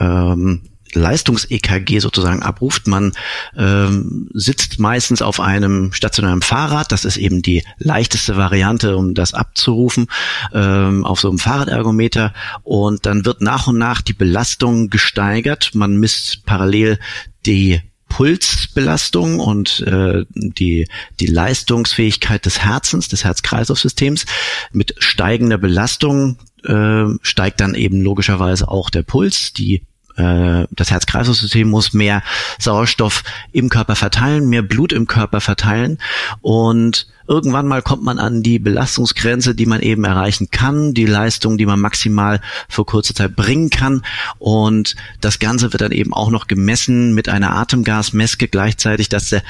ähm, 0.00 0.62
Leistungs-EKG 0.96 2.00
sozusagen 2.00 2.42
abruft. 2.42 2.86
Man 2.86 3.12
ähm, 3.56 4.28
sitzt 4.34 4.78
meistens 4.78 5.22
auf 5.22 5.40
einem 5.40 5.92
stationären 5.92 6.42
Fahrrad. 6.42 6.92
Das 6.92 7.04
ist 7.04 7.16
eben 7.16 7.42
die 7.42 7.62
leichteste 7.78 8.36
Variante, 8.36 8.96
um 8.96 9.14
das 9.14 9.34
abzurufen, 9.34 10.08
ähm, 10.52 11.04
auf 11.04 11.20
so 11.20 11.28
einem 11.28 11.38
Fahrradergometer. 11.38 12.32
Und 12.62 13.06
dann 13.06 13.24
wird 13.24 13.40
nach 13.40 13.66
und 13.66 13.78
nach 13.78 14.00
die 14.00 14.14
Belastung 14.14 14.90
gesteigert. 14.90 15.70
Man 15.74 15.96
misst 15.96 16.44
parallel 16.46 16.98
die 17.44 17.80
Pulsbelastung 18.08 19.40
und 19.40 19.80
äh, 19.80 20.24
die, 20.34 20.88
die 21.20 21.26
Leistungsfähigkeit 21.26 22.46
des 22.46 22.60
Herzens, 22.64 23.08
des 23.08 23.24
Herz-Kreislauf-Systems. 23.24 24.26
Mit 24.72 24.94
steigender 24.98 25.58
Belastung 25.58 26.38
äh, 26.64 27.04
steigt 27.22 27.60
dann 27.60 27.74
eben 27.74 28.00
logischerweise 28.00 28.68
auch 28.68 28.90
der 28.90 29.02
Puls, 29.02 29.52
die 29.52 29.85
äh, 30.16 30.66
das 30.70 30.90
Herz-Kreislauf-System 30.90 31.68
muss 31.68 31.92
mehr 31.92 32.22
Sauerstoff 32.58 33.22
im 33.52 33.68
Körper 33.68 33.96
verteilen, 33.96 34.48
mehr 34.48 34.62
Blut 34.62 34.92
im 34.92 35.06
Körper 35.06 35.40
verteilen. 35.40 35.98
Und 36.40 37.06
irgendwann 37.28 37.66
mal 37.66 37.82
kommt 37.82 38.02
man 38.02 38.18
an 38.18 38.42
die 38.42 38.58
Belastungsgrenze, 38.58 39.54
die 39.54 39.66
man 39.66 39.80
eben 39.80 40.04
erreichen 40.04 40.48
kann, 40.50 40.94
die 40.94 41.06
Leistung, 41.06 41.58
die 41.58 41.66
man 41.66 41.80
maximal 41.80 42.40
für 42.68 42.84
kurze 42.84 43.14
Zeit 43.14 43.36
bringen 43.36 43.70
kann. 43.70 44.02
Und 44.38 44.96
das 45.20 45.38
Ganze 45.38 45.72
wird 45.72 45.82
dann 45.82 45.92
eben 45.92 46.14
auch 46.14 46.30
noch 46.30 46.46
gemessen 46.46 47.14
mit 47.14 47.28
einer 47.28 47.54
Atemgasmeske 47.54 48.48
gleichzeitig, 48.48 49.08
dass 49.08 49.30
der 49.30 49.42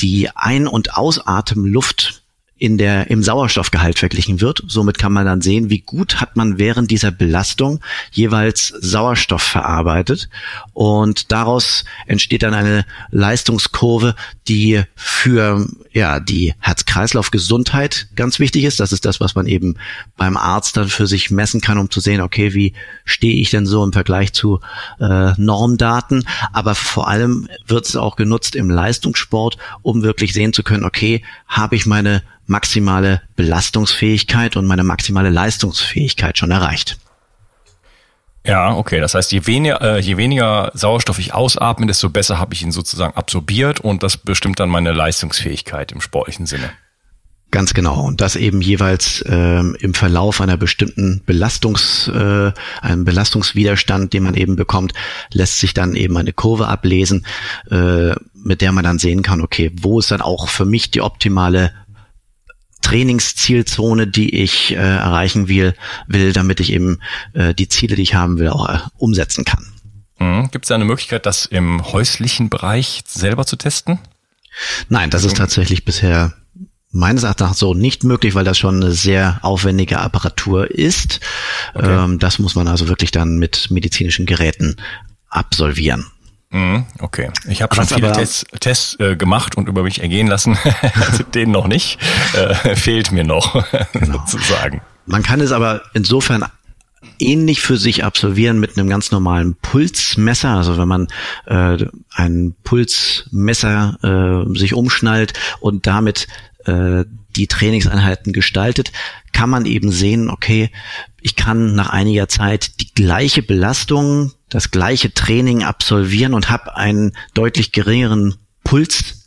die 0.00 0.28
Ein- 0.34 0.68
und 0.68 0.94
Ausatemluft 0.94 2.22
in 2.58 2.78
der, 2.78 3.10
im 3.10 3.22
Sauerstoffgehalt 3.22 3.98
verglichen 3.98 4.40
wird. 4.40 4.62
Somit 4.66 4.98
kann 4.98 5.12
man 5.12 5.26
dann 5.26 5.42
sehen, 5.42 5.68
wie 5.68 5.80
gut 5.80 6.20
hat 6.20 6.36
man 6.36 6.58
während 6.58 6.90
dieser 6.90 7.10
Belastung 7.10 7.80
jeweils 8.12 8.68
Sauerstoff 8.68 9.42
verarbeitet. 9.42 10.30
Und 10.72 11.32
daraus 11.32 11.84
entsteht 12.06 12.42
dann 12.42 12.54
eine 12.54 12.86
Leistungskurve, 13.10 14.14
die 14.48 14.82
für 14.94 15.66
ja, 15.96 16.20
die 16.20 16.52
Herz-Kreislauf-Gesundheit 16.58 18.08
ganz 18.16 18.38
wichtig 18.38 18.64
ist. 18.64 18.80
Das 18.80 18.92
ist 18.92 19.06
das, 19.06 19.18
was 19.18 19.34
man 19.34 19.46
eben 19.46 19.78
beim 20.18 20.36
Arzt 20.36 20.76
dann 20.76 20.88
für 20.88 21.06
sich 21.06 21.30
messen 21.30 21.62
kann, 21.62 21.78
um 21.78 21.90
zu 21.90 22.00
sehen, 22.00 22.20
okay, 22.20 22.52
wie 22.52 22.74
stehe 23.06 23.36
ich 23.36 23.48
denn 23.48 23.64
so 23.64 23.82
im 23.82 23.94
Vergleich 23.94 24.34
zu 24.34 24.60
äh, 25.00 25.32
Normdaten. 25.38 26.28
Aber 26.52 26.74
vor 26.74 27.08
allem 27.08 27.48
wird 27.66 27.86
es 27.86 27.96
auch 27.96 28.16
genutzt 28.16 28.56
im 28.56 28.68
Leistungssport, 28.68 29.56
um 29.80 30.02
wirklich 30.02 30.34
sehen 30.34 30.52
zu 30.52 30.62
können, 30.62 30.84
okay, 30.84 31.24
habe 31.48 31.76
ich 31.76 31.86
meine 31.86 32.22
maximale 32.46 33.22
Belastungsfähigkeit 33.34 34.56
und 34.56 34.66
meine 34.66 34.84
maximale 34.84 35.30
Leistungsfähigkeit 35.30 36.36
schon 36.36 36.50
erreicht. 36.50 36.98
Ja, 38.46 38.76
okay. 38.76 39.00
Das 39.00 39.14
heißt, 39.14 39.32
je 39.32 39.46
weniger, 39.46 39.80
äh, 39.82 40.00
je 40.00 40.16
weniger 40.16 40.70
Sauerstoff 40.74 41.18
ich 41.18 41.34
ausatme, 41.34 41.86
desto 41.86 42.10
besser 42.10 42.38
habe 42.38 42.54
ich 42.54 42.62
ihn 42.62 42.72
sozusagen 42.72 43.16
absorbiert 43.16 43.80
und 43.80 44.02
das 44.02 44.16
bestimmt 44.16 44.60
dann 44.60 44.68
meine 44.68 44.92
Leistungsfähigkeit 44.92 45.92
im 45.92 46.00
sportlichen 46.00 46.46
Sinne. 46.46 46.70
Ganz 47.52 47.74
genau. 47.74 48.04
Und 48.04 48.20
das 48.20 48.36
eben 48.36 48.60
jeweils 48.60 49.24
ähm, 49.28 49.76
im 49.80 49.94
Verlauf 49.94 50.40
einer 50.40 50.56
bestimmten 50.56 51.22
Belastungs, 51.24 52.08
äh, 52.08 52.52
einem 52.82 53.04
Belastungswiderstand, 53.04 54.12
den 54.12 54.24
man 54.24 54.34
eben 54.34 54.56
bekommt, 54.56 54.92
lässt 55.32 55.60
sich 55.60 55.72
dann 55.72 55.94
eben 55.94 56.16
eine 56.16 56.32
Kurve 56.32 56.66
ablesen, 56.66 57.24
äh, 57.70 58.14
mit 58.34 58.60
der 58.60 58.72
man 58.72 58.84
dann 58.84 58.98
sehen 58.98 59.22
kann, 59.22 59.40
okay, 59.40 59.70
wo 59.80 59.98
ist 60.00 60.10
dann 60.10 60.22
auch 60.22 60.48
für 60.48 60.64
mich 60.64 60.90
die 60.90 61.02
optimale 61.02 61.72
Trainingszielzone, 62.86 64.06
die 64.06 64.32
ich 64.36 64.70
äh, 64.70 64.76
erreichen 64.76 65.48
will, 65.48 65.74
will, 66.06 66.32
damit 66.32 66.60
ich 66.60 66.72
eben 66.72 67.00
äh, 67.32 67.52
die 67.52 67.68
Ziele, 67.68 67.96
die 67.96 68.02
ich 68.02 68.14
haben 68.14 68.38
will, 68.38 68.48
auch 68.48 68.68
äh, 68.68 68.78
umsetzen 68.96 69.44
kann. 69.44 69.66
Mhm. 70.20 70.50
Gibt 70.52 70.66
es 70.66 70.68
da 70.68 70.76
eine 70.76 70.84
Möglichkeit, 70.84 71.26
das 71.26 71.46
im 71.46 71.84
häuslichen 71.84 72.48
Bereich 72.48 73.02
selber 73.04 73.44
zu 73.44 73.56
testen? 73.56 73.98
Nein, 74.88 75.10
das 75.10 75.24
ist 75.24 75.36
tatsächlich 75.36 75.84
bisher 75.84 76.34
meines 76.92 77.24
Erachtens 77.24 77.58
so 77.58 77.74
nicht 77.74 78.04
möglich, 78.04 78.36
weil 78.36 78.44
das 78.44 78.56
schon 78.56 78.76
eine 78.76 78.92
sehr 78.92 79.40
aufwendige 79.42 79.98
Apparatur 79.98 80.70
ist. 80.70 81.18
Okay. 81.74 82.04
Ähm, 82.04 82.20
das 82.20 82.38
muss 82.38 82.54
man 82.54 82.68
also 82.68 82.86
wirklich 82.86 83.10
dann 83.10 83.38
mit 83.38 83.68
medizinischen 83.72 84.26
Geräten 84.26 84.76
absolvieren. 85.28 86.06
Mhm, 86.50 86.86
okay. 87.00 87.30
Ich 87.48 87.62
habe 87.62 87.74
schon 87.74 87.86
viele 87.86 88.12
Tests, 88.12 88.44
Tests 88.60 88.98
äh, 89.00 89.16
gemacht 89.16 89.56
und 89.56 89.68
über 89.68 89.82
mich 89.82 90.00
ergehen 90.00 90.26
lassen. 90.26 90.56
Also 90.94 91.22
den 91.24 91.50
noch 91.50 91.66
nicht. 91.66 91.98
Äh, 92.34 92.76
fehlt 92.76 93.12
mir 93.12 93.24
noch, 93.24 93.64
genau. 93.92 94.22
sozusagen. 94.26 94.80
Man 95.06 95.22
kann 95.22 95.40
es 95.40 95.52
aber 95.52 95.82
insofern 95.94 96.44
ähnlich 97.18 97.60
für 97.60 97.76
sich 97.76 98.04
absolvieren 98.04 98.58
mit 98.58 98.76
einem 98.76 98.88
ganz 98.88 99.10
normalen 99.10 99.56
Pulsmesser. 99.56 100.50
Also 100.50 100.78
wenn 100.78 100.88
man 100.88 101.08
äh, 101.46 101.84
ein 102.14 102.54
Pulsmesser 102.64 104.44
äh, 104.46 104.58
sich 104.58 104.74
umschnallt 104.74 105.32
und 105.60 105.86
damit 105.86 106.26
äh, 106.64 107.04
die 107.36 107.46
Trainingseinheiten 107.46 108.32
gestaltet, 108.32 108.92
kann 109.32 109.50
man 109.50 109.66
eben 109.66 109.92
sehen, 109.92 110.30
okay, 110.30 110.70
ich 111.20 111.36
kann 111.36 111.74
nach 111.74 111.90
einiger 111.90 112.28
Zeit 112.28 112.80
die 112.80 112.92
gleiche 112.92 113.42
Belastung, 113.42 114.32
das 114.48 114.70
gleiche 114.70 115.12
Training 115.12 115.62
absolvieren 115.62 116.34
und 116.34 116.50
habe 116.50 116.76
einen 116.76 117.12
deutlich 117.34 117.72
geringeren 117.72 118.36
Puls 118.64 119.26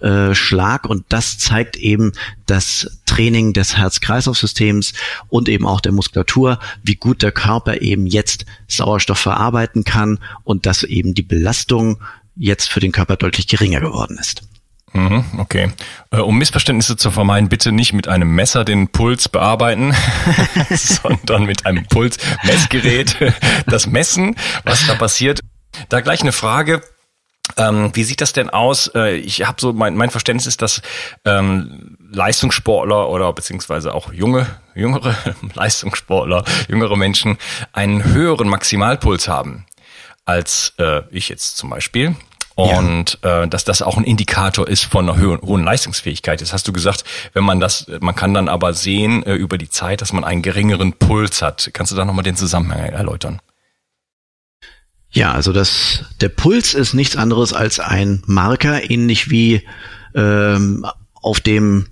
äh, 0.00 0.34
Schlag 0.34 0.86
und 0.86 1.06
das 1.08 1.38
zeigt 1.38 1.76
eben 1.76 2.12
das 2.46 3.00
Training 3.06 3.52
des 3.52 3.76
Herz-Kreislauf-Systems 3.76 4.92
und 5.28 5.48
eben 5.48 5.66
auch 5.66 5.80
der 5.80 5.92
Muskulatur, 5.92 6.60
wie 6.84 6.94
gut 6.94 7.22
der 7.22 7.32
Körper 7.32 7.80
eben 7.80 8.06
jetzt 8.06 8.46
Sauerstoff 8.68 9.18
verarbeiten 9.18 9.84
kann 9.84 10.20
und 10.44 10.66
dass 10.66 10.84
eben 10.84 11.14
die 11.14 11.22
Belastung 11.22 12.00
jetzt 12.36 12.70
für 12.70 12.80
den 12.80 12.92
Körper 12.92 13.16
deutlich 13.16 13.48
geringer 13.48 13.80
geworden 13.80 14.18
ist. 14.20 14.42
Mhm, 14.92 15.24
okay. 15.38 15.70
Äh, 16.10 16.18
um 16.18 16.38
Missverständnisse 16.38 16.96
zu 16.96 17.10
vermeiden, 17.10 17.48
bitte 17.48 17.72
nicht 17.72 17.92
mit 17.92 18.08
einem 18.08 18.34
Messer 18.34 18.64
den 18.64 18.88
Puls 18.88 19.28
bearbeiten, 19.28 19.94
sondern 20.70 21.44
mit 21.44 21.66
einem 21.66 21.86
Pulsmessgerät 21.86 23.34
das 23.66 23.86
messen, 23.86 24.36
was 24.64 24.86
da 24.86 24.94
passiert. 24.94 25.40
Da 25.88 26.00
gleich 26.00 26.22
eine 26.22 26.32
Frage. 26.32 26.82
Ähm, 27.56 27.90
wie 27.94 28.04
sieht 28.04 28.20
das 28.20 28.32
denn 28.32 28.50
aus? 28.50 28.90
Äh, 28.94 29.16
ich 29.16 29.46
habe 29.46 29.60
so 29.60 29.72
mein, 29.72 29.96
mein 29.96 30.10
Verständnis 30.10 30.46
ist, 30.46 30.62
dass 30.62 30.82
ähm, 31.24 31.96
Leistungssportler 32.10 33.08
oder 33.08 33.32
beziehungsweise 33.32 33.94
auch 33.94 34.12
junge, 34.12 34.46
jüngere 34.74 35.16
Leistungssportler, 35.54 36.44
jüngere 36.68 36.96
Menschen 36.96 37.38
einen 37.72 38.04
höheren 38.04 38.48
Maximalpuls 38.48 39.28
haben 39.28 39.66
als 40.24 40.74
äh, 40.78 41.02
ich 41.10 41.30
jetzt 41.30 41.56
zum 41.56 41.70
Beispiel. 41.70 42.14
Und 42.58 43.20
ja. 43.22 43.44
äh, 43.44 43.48
dass 43.48 43.62
das 43.62 43.82
auch 43.82 43.96
ein 43.98 44.02
Indikator 44.02 44.66
ist 44.66 44.84
von 44.84 45.08
einer 45.08 45.20
hohen, 45.20 45.40
hohen 45.42 45.62
Leistungsfähigkeit. 45.62 46.40
Das 46.40 46.52
hast 46.52 46.66
du 46.66 46.72
gesagt, 46.72 47.04
wenn 47.32 47.44
man 47.44 47.60
das, 47.60 47.86
man 48.00 48.16
kann 48.16 48.34
dann 48.34 48.48
aber 48.48 48.74
sehen 48.74 49.22
äh, 49.22 49.34
über 49.34 49.58
die 49.58 49.68
Zeit, 49.68 50.00
dass 50.00 50.12
man 50.12 50.24
einen 50.24 50.42
geringeren 50.42 50.92
Puls 50.92 51.40
hat. 51.40 51.70
Kannst 51.72 51.92
du 51.92 51.96
da 51.96 52.04
nochmal 52.04 52.24
den 52.24 52.34
Zusammenhang 52.34 52.80
erläutern? 52.80 53.40
Ja, 55.10 55.30
also 55.30 55.52
das, 55.52 56.04
der 56.20 56.30
Puls 56.30 56.74
ist 56.74 56.94
nichts 56.94 57.14
anderes 57.14 57.52
als 57.52 57.78
ein 57.78 58.24
Marker, 58.26 58.90
ähnlich 58.90 59.30
wie 59.30 59.64
ähm, 60.16 60.84
auf 61.14 61.38
dem 61.38 61.86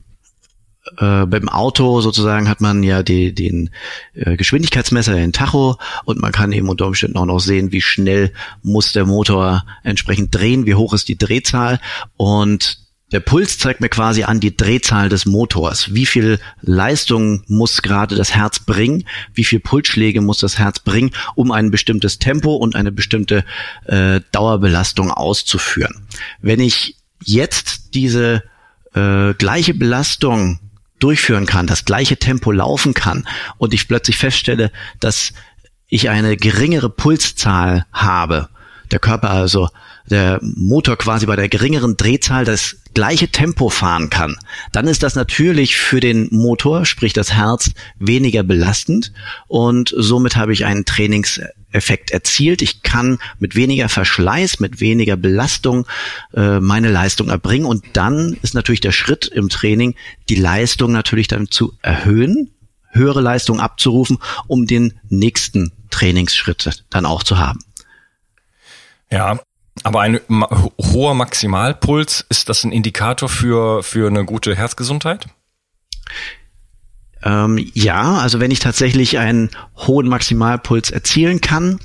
äh, 0.99 1.27
beim 1.27 1.49
Auto 1.49 2.01
sozusagen 2.01 2.49
hat 2.49 2.61
man 2.61 2.83
ja 2.83 3.03
die, 3.03 3.35
den 3.35 3.71
äh, 4.15 4.37
Geschwindigkeitsmesser, 4.37 5.15
den 5.15 5.33
Tacho 5.33 5.77
und 6.05 6.21
man 6.21 6.33
kann 6.33 6.53
eben 6.53 6.69
unter 6.69 6.87
Umständen 6.87 7.19
auch 7.19 7.27
noch 7.27 7.41
sehen, 7.41 7.73
wie 7.73 7.81
schnell 7.81 8.33
muss 8.63 8.93
der 8.93 9.05
Motor 9.05 9.65
entsprechend 9.83 10.35
drehen, 10.35 10.67
wie 10.67 10.75
hoch 10.75 10.95
ist 10.95 11.09
die 11.09 11.19
Drehzahl 11.19 11.81
und 12.17 12.87
der 13.13 13.21
Puls 13.21 13.59
zeigt 13.59 13.81
mir 13.81 13.89
quasi 13.89 14.25
an 14.25 14.41
die 14.41 14.57
Drehzahl 14.57 15.09
des 15.09 15.27
Motors. 15.27 15.95
Wie 15.95 16.07
viel 16.07 16.41
Leistung 16.61 17.45
muss 17.47 17.83
gerade 17.83 18.17
das 18.17 18.35
Herz 18.35 18.59
bringen? 18.59 19.05
Wie 19.33 19.45
viel 19.45 19.61
Pulsschläge 19.61 20.21
muss 20.21 20.39
das 20.39 20.59
Herz 20.59 20.81
bringen, 20.81 21.13
um 21.37 21.53
ein 21.53 21.71
bestimmtes 21.71 22.19
Tempo 22.19 22.57
und 22.57 22.75
eine 22.75 22.91
bestimmte 22.91 23.45
äh, 23.85 24.21
Dauerbelastung 24.33 25.13
auszuführen? 25.13 26.09
Wenn 26.41 26.59
ich 26.59 26.97
jetzt 27.23 27.95
diese 27.95 28.43
äh, 28.93 29.35
gleiche 29.35 29.75
Belastung 29.75 30.59
durchführen 30.99 31.47
kann, 31.47 31.67
das 31.67 31.85
gleiche 31.85 32.17
Tempo 32.17 32.53
laufen 32.53 32.95
kann 32.95 33.27
und 33.59 33.75
ich 33.75 33.89
plötzlich 33.89 34.17
feststelle, 34.17 34.71
dass 35.01 35.33
ich 35.89 36.09
eine 36.09 36.37
geringere 36.37 36.91
Pulszahl 36.91 37.87
habe, 37.93 38.49
der 38.91 38.99
Körper 38.99 39.31
also 39.31 39.69
der 40.09 40.39
Motor 40.41 40.97
quasi 40.97 41.27
bei 41.27 41.37
der 41.37 41.49
geringeren 41.49 41.97
Drehzahl 41.97 42.45
das 42.45 42.77
gleiche 42.95 43.29
Tempo 43.29 43.69
fahren 43.69 44.09
kann, 44.09 44.37
dann 44.73 44.87
ist 44.87 45.03
das 45.03 45.17
natürlich 45.17 45.77
für 45.77 46.01
den 46.01 46.29
Motor, 46.31 46.87
sprich 46.87 47.13
das 47.13 47.33
Herz, 47.35 47.73
weniger 47.99 48.43
belastend 48.43 49.13
und 49.49 49.93
somit 49.97 50.37
habe 50.37 50.53
ich 50.53 50.65
einen 50.65 50.85
Trainingseffekt 51.77 52.11
erzielt. 52.11 52.63
Ich 52.63 52.83
kann 52.83 53.19
mit 53.39 53.55
weniger 53.55 53.89
Verschleiß, 53.89 54.61
mit 54.61 54.81
weniger 54.81 55.17
Belastung 55.17 55.87
äh, 56.35 56.61
meine 56.61 56.91
Leistung 56.91 57.29
erbringen 57.29 57.67
und 57.67 57.85
dann 57.93 58.37
ist 58.43 58.55
natürlich 58.55 58.81
der 58.81 58.93
Schritt 58.93 59.27
im 59.27 59.49
Training, 59.49 59.95
die 60.29 60.37
Leistung 60.37 60.93
natürlich 60.93 61.29
dann 61.29 61.51
zu 61.51 61.75
erhöhen, 61.83 62.51
höhere 62.91 63.21
Leistung 63.21 63.61
abzurufen, 63.61 64.19
um 64.47 64.67
den 64.67 64.99
nächsten 65.09 65.73
Trainingsschritt 65.91 66.85
dann 66.91 67.07
auch 67.07 67.23
zu 67.23 67.39
haben. 67.39 67.61
Ja, 69.11 69.39
aber 69.85 70.01
ein 70.01 70.21
hoher 70.29 71.15
Maximalpuls, 71.15 72.25
ist 72.31 72.49
das 72.49 72.65
ein 72.65 72.73
Indikator 72.73 73.29
für, 73.29 73.83
für 73.83 74.09
eine 74.09 74.25
gute 74.25 74.57
Herzgesundheit? 74.57 75.27
Ähm, 77.27 77.59
ja, 77.75 78.19
also 78.19 78.39
wenn 78.39 78.53
ich 78.53 78.61
tatsächlich 78.61 79.19
einen 79.19 79.51
hohen 79.77 80.07
Maximalpuls 80.07 80.93
erzielen 80.93 81.41
kann, 81.41 81.81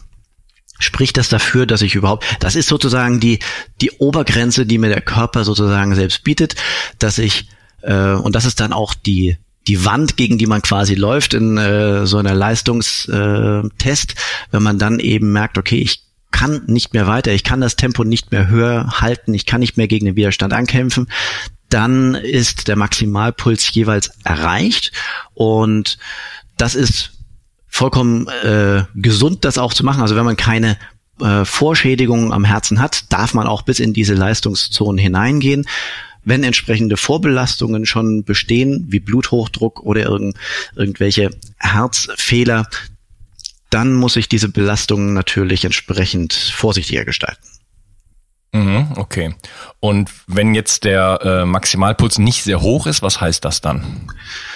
spricht 0.77 1.17
das 1.17 1.29
dafür, 1.29 1.65
dass 1.65 1.81
ich 1.81 1.95
überhaupt, 1.95 2.25
das 2.39 2.55
ist 2.55 2.69
sozusagen 2.69 3.19
die, 3.19 3.39
die 3.81 3.89
Obergrenze, 3.91 4.67
die 4.67 4.77
mir 4.77 4.89
der 4.89 5.01
Körper 5.01 5.43
sozusagen 5.43 5.95
selbst 5.95 6.23
bietet, 6.23 6.55
dass 6.99 7.17
ich, 7.17 7.49
äh, 7.81 8.11
und 8.11 8.35
das 8.35 8.45
ist 8.45 8.59
dann 8.59 8.71
auch 8.71 8.93
die, 8.93 9.37
die 9.67 9.83
Wand, 9.83 10.15
gegen 10.15 10.37
die 10.37 10.45
man 10.45 10.61
quasi 10.61 10.93
läuft 10.93 11.33
in 11.33 11.57
äh, 11.57 12.05
so 12.05 12.17
einer 12.17 12.35
Leistungstest, 12.35 14.15
wenn 14.51 14.63
man 14.63 14.77
dann 14.77 14.99
eben 14.99 15.31
merkt, 15.31 15.57
okay, 15.57 15.77
ich 15.77 16.03
kann 16.29 16.63
nicht 16.67 16.93
mehr 16.93 17.07
weiter, 17.07 17.31
ich 17.31 17.43
kann 17.43 17.61
das 17.61 17.75
Tempo 17.75 18.03
nicht 18.03 18.31
mehr 18.31 18.47
höher 18.47 19.01
halten, 19.01 19.33
ich 19.33 19.47
kann 19.47 19.59
nicht 19.59 19.77
mehr 19.77 19.87
gegen 19.87 20.05
den 20.05 20.15
Widerstand 20.15 20.53
ankämpfen, 20.53 21.07
dann 21.71 22.15
ist 22.15 22.67
der 22.67 22.75
Maximalpuls 22.75 23.73
jeweils 23.73 24.11
erreicht 24.23 24.91
und 25.33 25.97
das 26.57 26.75
ist 26.75 27.11
vollkommen 27.67 28.27
äh, 28.27 28.83
gesund, 28.93 29.45
das 29.45 29.57
auch 29.57 29.73
zu 29.73 29.83
machen. 29.85 30.01
Also 30.01 30.15
wenn 30.15 30.25
man 30.25 30.35
keine 30.35 30.77
äh, 31.21 31.45
Vorschädigungen 31.45 32.33
am 32.33 32.43
Herzen 32.43 32.79
hat, 32.79 33.11
darf 33.11 33.33
man 33.33 33.47
auch 33.47 33.61
bis 33.61 33.79
in 33.79 33.93
diese 33.93 34.13
Leistungszonen 34.13 34.97
hineingehen. 34.97 35.65
Wenn 36.23 36.43
entsprechende 36.43 36.97
Vorbelastungen 36.97 37.85
schon 37.85 38.25
bestehen, 38.25 38.87
wie 38.89 38.99
Bluthochdruck 38.99 39.81
oder 39.81 40.03
irgend, 40.03 40.35
irgendwelche 40.75 41.31
Herzfehler, 41.57 42.67
dann 43.69 43.93
muss 43.93 44.17
ich 44.17 44.27
diese 44.27 44.49
Belastung 44.49 45.13
natürlich 45.13 45.63
entsprechend 45.63 46.33
vorsichtiger 46.33 47.05
gestalten. 47.05 47.50
Mhm, 49.01 49.05
okay. 49.05 49.35
Und 49.79 50.09
wenn 50.27 50.55
jetzt 50.55 50.83
der 50.83 51.19
äh, 51.23 51.45
Maximalpuls 51.45 52.17
nicht 52.19 52.43
sehr 52.43 52.61
hoch 52.61 52.87
ist, 52.87 53.01
was 53.01 53.19
heißt 53.19 53.43
das 53.43 53.61
dann? 53.61 54.09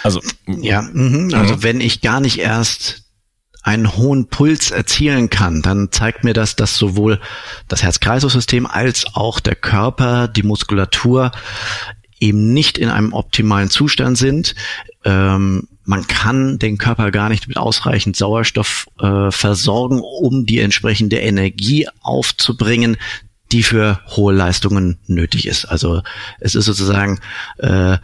Also 0.04 0.22
ja, 0.48 0.82
mh, 0.82 1.38
also 1.38 1.56
mhm. 1.56 1.64
wenn 1.64 1.82
ich 1.82 2.02
gar 2.02 2.20
nicht 2.20 2.40
erst 2.40 3.04
einen 3.64 3.98
hohen 3.98 4.28
Puls 4.28 4.70
erzielen 4.70 5.32
kann, 5.32 5.64
dann 5.64 5.92
zeigt 5.92 6.24
mir 6.24 6.34
das, 6.34 6.56
dass 6.56 6.78
sowohl 6.78 7.20
das 7.68 7.82
Herz-Kreislauf-System 7.82 8.68
als 8.68 9.06
auch 9.16 9.40
der 9.40 9.56
Körper, 9.56 10.28
die 10.28 10.44
Muskulatur 10.44 11.32
eben 12.20 12.54
nicht 12.54 12.78
in 12.78 12.90
einem 12.90 13.12
optimalen 13.12 13.72
Zustand 13.72 14.20
sind. 14.20 14.54
Ähm, 15.04 15.68
man 15.84 16.06
kann 16.08 16.60
den 16.60 16.78
Körper 16.78 17.10
gar 17.12 17.30
nicht 17.30 17.48
mit 17.48 17.58
ausreichend 17.58 18.16
Sauerstoff 18.16 18.88
äh, 19.00 19.32
versorgen, 19.32 20.00
um 20.00 20.46
die 20.46 20.60
entsprechende 20.60 21.18
Energie 21.18 21.88
aufzubringen, 22.02 22.98
die 23.52 23.64
für 23.64 24.00
hohe 24.08 24.34
Leistungen 24.34 25.00
nötig 25.08 25.48
ist. 25.48 25.66
Also 25.66 26.02
es 26.40 26.56
ist 26.56 26.66
sozusagen 26.66 27.20
äh, 27.58 27.98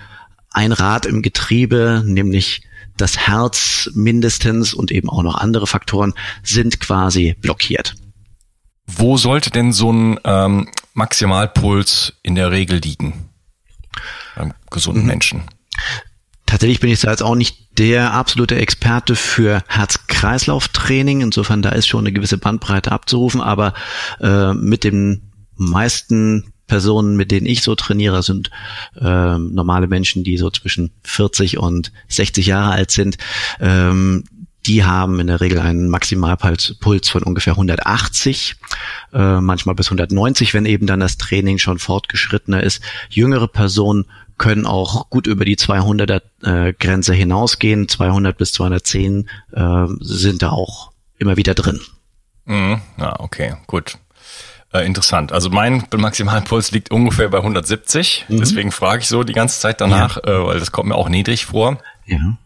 ein 0.51 0.71
Rad 0.71 1.05
im 1.05 1.21
Getriebe, 1.21 2.03
nämlich 2.05 2.63
das 2.97 3.17
Herz 3.17 3.89
mindestens 3.93 4.73
und 4.73 4.91
eben 4.91 5.09
auch 5.09 5.23
noch 5.23 5.35
andere 5.35 5.65
Faktoren 5.65 6.13
sind 6.43 6.79
quasi 6.79 7.35
blockiert. 7.39 7.95
Wo 8.85 9.17
sollte 9.17 9.49
denn 9.49 9.71
so 9.71 9.91
ein 9.91 10.19
ähm, 10.23 10.69
Maximalpuls 10.93 12.13
in 12.23 12.35
der 12.35 12.51
Regel 12.51 12.79
liegen? 12.79 13.29
Beim 14.35 14.53
gesunden 14.69 15.03
mhm. 15.03 15.07
Menschen. 15.07 15.43
Tatsächlich 16.45 16.81
bin 16.81 16.89
ich 16.89 16.99
da 16.99 17.11
jetzt 17.11 17.23
auch 17.23 17.35
nicht 17.35 17.77
der 17.77 18.13
absolute 18.13 18.57
Experte 18.57 19.15
für 19.15 19.63
Herz-Kreislauf-Training. 19.67 21.21
Insofern 21.21 21.61
da 21.61 21.69
ist 21.69 21.87
schon 21.87 22.01
eine 22.01 22.11
gewisse 22.11 22.37
Bandbreite 22.37 22.91
abzurufen, 22.91 23.39
aber 23.39 23.73
äh, 24.19 24.53
mit 24.53 24.83
den 24.83 25.30
meisten 25.65 26.53
Personen, 26.67 27.17
mit 27.17 27.31
denen 27.31 27.45
ich 27.45 27.63
so 27.63 27.75
trainiere, 27.75 28.23
sind 28.23 28.49
äh, 28.95 29.37
normale 29.37 29.87
Menschen, 29.87 30.23
die 30.23 30.37
so 30.37 30.49
zwischen 30.49 30.91
40 31.03 31.57
und 31.57 31.91
60 32.07 32.45
Jahre 32.45 32.71
alt 32.71 32.91
sind. 32.91 33.17
Ähm, 33.59 34.23
die 34.65 34.83
haben 34.83 35.19
in 35.19 35.27
der 35.27 35.41
Regel 35.41 35.59
einen 35.59 35.89
Maximalpuls 35.89 37.09
von 37.09 37.23
ungefähr 37.23 37.53
180, 37.53 38.55
äh, 39.13 39.41
manchmal 39.41 39.75
bis 39.75 39.87
190, 39.87 40.53
wenn 40.53 40.65
eben 40.65 40.85
dann 40.85 40.99
das 40.99 41.17
Training 41.17 41.57
schon 41.57 41.79
fortgeschrittener 41.79 42.61
ist. 42.63 42.81
Jüngere 43.09 43.47
Personen 43.47 44.05
können 44.37 44.65
auch 44.65 45.09
gut 45.09 45.27
über 45.27 45.45
die 45.45 45.57
200er 45.57 46.21
äh, 46.43 46.73
Grenze 46.73 47.13
hinausgehen. 47.13 47.87
200 47.87 48.37
bis 48.37 48.53
210 48.53 49.29
äh, 49.51 49.87
sind 49.99 50.41
da 50.41 50.51
auch 50.51 50.91
immer 51.17 51.37
wieder 51.37 51.53
drin. 51.53 51.79
Mhm. 52.45 52.81
Ja, 52.97 53.19
okay, 53.19 53.55
gut. 53.67 53.97
Äh, 54.73 54.85
interessant. 54.85 55.31
Also 55.31 55.49
mein 55.49 55.83
Maximalpuls 55.93 56.71
liegt 56.71 56.91
ungefähr 56.91 57.29
bei 57.29 57.37
170. 57.39 58.25
Mhm. 58.29 58.39
Deswegen 58.39 58.71
frage 58.71 59.01
ich 59.01 59.07
so 59.07 59.23
die 59.23 59.33
ganze 59.33 59.59
Zeit 59.59 59.81
danach, 59.81 60.17
ja. 60.25 60.31
äh, 60.31 60.45
weil 60.45 60.59
das 60.59 60.71
kommt 60.71 60.89
mir 60.89 60.95
auch 60.95 61.09
niedrig 61.09 61.47
vor. 61.47 61.77
Ja. 62.05 62.37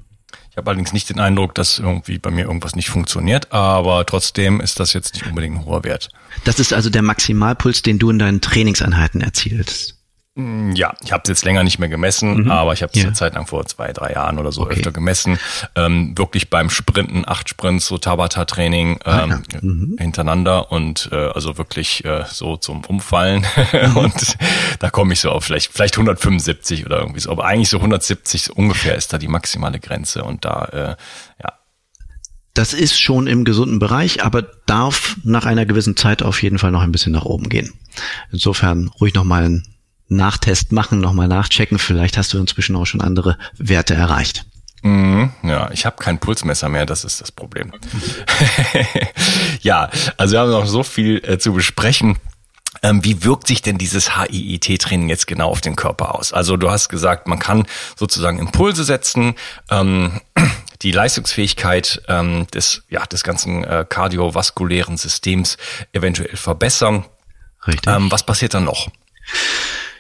Ich 0.49 0.57
habe 0.57 0.69
allerdings 0.69 0.93
nicht 0.93 1.09
den 1.09 1.19
Eindruck, 1.19 1.53
dass 1.53 1.79
irgendwie 1.79 2.17
bei 2.17 2.31
mir 2.31 2.45
irgendwas 2.45 2.75
nicht 2.75 2.89
funktioniert, 2.89 3.51
aber 3.51 4.05
trotzdem 4.05 4.61
ist 4.61 4.79
das 4.79 4.93
jetzt 4.93 5.13
nicht 5.13 5.27
unbedingt 5.27 5.57
ein 5.57 5.65
hoher 5.65 5.83
Wert. 5.83 6.09
Das 6.45 6.59
ist 6.59 6.71
also 6.71 6.89
der 6.89 7.01
Maximalpuls, 7.01 7.81
den 7.81 7.99
du 7.99 8.09
in 8.09 8.19
deinen 8.19 8.39
Trainingseinheiten 8.39 9.19
erzielst. 9.19 9.94
Mm, 10.38 10.74
ja, 10.74 10.93
ich 11.02 11.13
habe 11.13 11.21
es 11.24 11.30
jetzt 11.30 11.45
länger 11.45 11.63
nicht 11.63 11.80
mehr 11.80 11.88
gemessen, 11.88 12.43
mhm. 12.43 12.52
aber 12.52 12.74
ich 12.74 12.84
habe 12.84 12.91
es 12.93 13.00
ja. 13.00 13.06
eine 13.06 13.13
Zeit 13.13 13.36
lang 13.36 13.48
vor 13.48 13.65
zwei, 13.67 13.93
drei 13.93 14.12
Jahren 14.12 14.38
oder 14.38 14.52
so 14.52 14.63
okay. 14.63 14.74
öfter 14.76 14.91
gemessen. 14.91 15.39
Ähm, 15.76 16.17
wirklich 16.17 16.50
beim 16.50 16.69
Sprinten, 16.69 17.24
acht 17.26 17.48
Sprints, 17.48 17.88
so 17.88 17.98
Tabata-Training 17.98 18.91
ähm, 18.91 19.00
ah, 19.06 19.28
ja. 19.28 19.60
mhm. 19.62 19.95
hintereinander 19.98 20.74
und 20.74 21.08
äh, 21.13 21.15
also 21.15 21.58
wirklich 21.58 22.04
äh, 22.04 22.26
so 22.28 22.58
zum 22.58 22.84
Umfallen. 22.84 23.45
Mhm. 23.71 23.95
und 23.95 24.38
da 24.80 24.89
komme 24.89 25.13
ich 25.13 25.21
so 25.21 25.32
auf 25.32 25.45
vielleicht, 25.45 25.71
vielleicht 25.71 25.95
175 25.95 26.86
oder 26.86 27.00
irgendwie 27.00 27.21
so. 27.21 27.32
Aber 27.32 27.45
eigentlich 27.45 27.69
so 27.69 27.78
170 27.78 28.52
ungefähr 28.58 28.95
ist 28.95 29.13
da 29.13 29.17
die 29.17 29.30
maximale 29.30 29.80
Grenze 29.80 30.26
und 30.26 30.43
da, 30.43 30.65
äh, 30.65 30.95
ja. 31.43 31.54
Das 32.54 32.74
ist 32.74 33.00
schon 33.00 33.28
im 33.28 33.45
gesunden 33.45 33.80
Bereich, 33.80 34.24
aber 34.24 34.41
darf 34.65 35.15
nach 35.24 35.45
einer 35.45 35.65
gewissen 35.65 35.95
Zeit 35.95 36.24
auf 36.24 36.43
jeden 36.43 36.58
Fall 36.58 36.71
noch 36.71 36.82
ein 36.82 36.91
bisschen 36.91 37.13
nach 37.13 37.26
oben 37.26 37.48
gehen. 37.48 37.74
Insofern 38.32 38.89
ruhig 39.00 39.13
noch 39.13 39.24
mal 39.24 39.43
ein 39.43 39.74
Nachtest 40.08 40.72
machen, 40.72 41.00
nochmal 41.00 41.28
nachchecken. 41.28 41.80
Vielleicht 41.80 42.18
hast 42.18 42.34
du 42.34 42.38
inzwischen 42.38 42.76
auch 42.76 42.86
schon 42.86 43.02
andere 43.02 43.38
Werte 43.58 43.96
erreicht. 43.96 44.46
Mhm, 44.86 45.32
ja, 45.41 45.72
ich 45.72 45.88
habe 45.88 45.96
kein 45.98 46.20
Pulsmesser 46.20 46.70
mehr, 46.70 46.86
das 46.86 47.04
ist 47.04 47.20
das 47.20 47.32
Problem. 47.32 47.74
ja, 49.62 49.89
also 50.18 50.34
wir 50.34 50.39
haben 50.41 50.52
noch 50.52 50.68
so 50.68 50.84
viel 50.84 51.24
äh, 51.26 51.39
zu 51.39 51.54
besprechen. 51.54 52.18
Ähm, 52.84 53.04
wie 53.04 53.24
wirkt 53.24 53.48
sich 53.48 53.63
denn 53.63 53.80
dieses 53.80 54.15
HIIT-Training 54.15 55.10
jetzt 55.10 55.26
genau 55.26 55.50
auf 55.50 55.62
den 55.62 55.76
Körper 55.76 56.13
aus? 56.13 56.34
Also 56.34 56.56
du 56.56 56.70
hast 56.70 56.89
gesagt, 56.89 57.28
man 57.28 57.39
kann 57.39 57.65
sozusagen 57.96 58.38
Impulse 58.38 58.84
setzen, 58.84 59.34
ähm, 59.72 60.22
die 60.84 60.91
Leistungsfähigkeit 60.91 62.04
ähm, 62.08 62.46
des, 62.54 62.84
ja, 62.88 63.04
des 63.08 63.24
ganzen 63.24 63.63
äh, 63.63 63.86
kardiovaskulären 63.89 64.98
Systems 64.98 65.58
eventuell 65.94 66.38
verbessern. 66.38 67.06
Richtig. 67.65 67.91
Ähm, 67.91 68.12
was 68.12 68.24
passiert 68.24 68.54
dann 68.54 68.65
noch? 68.65 68.89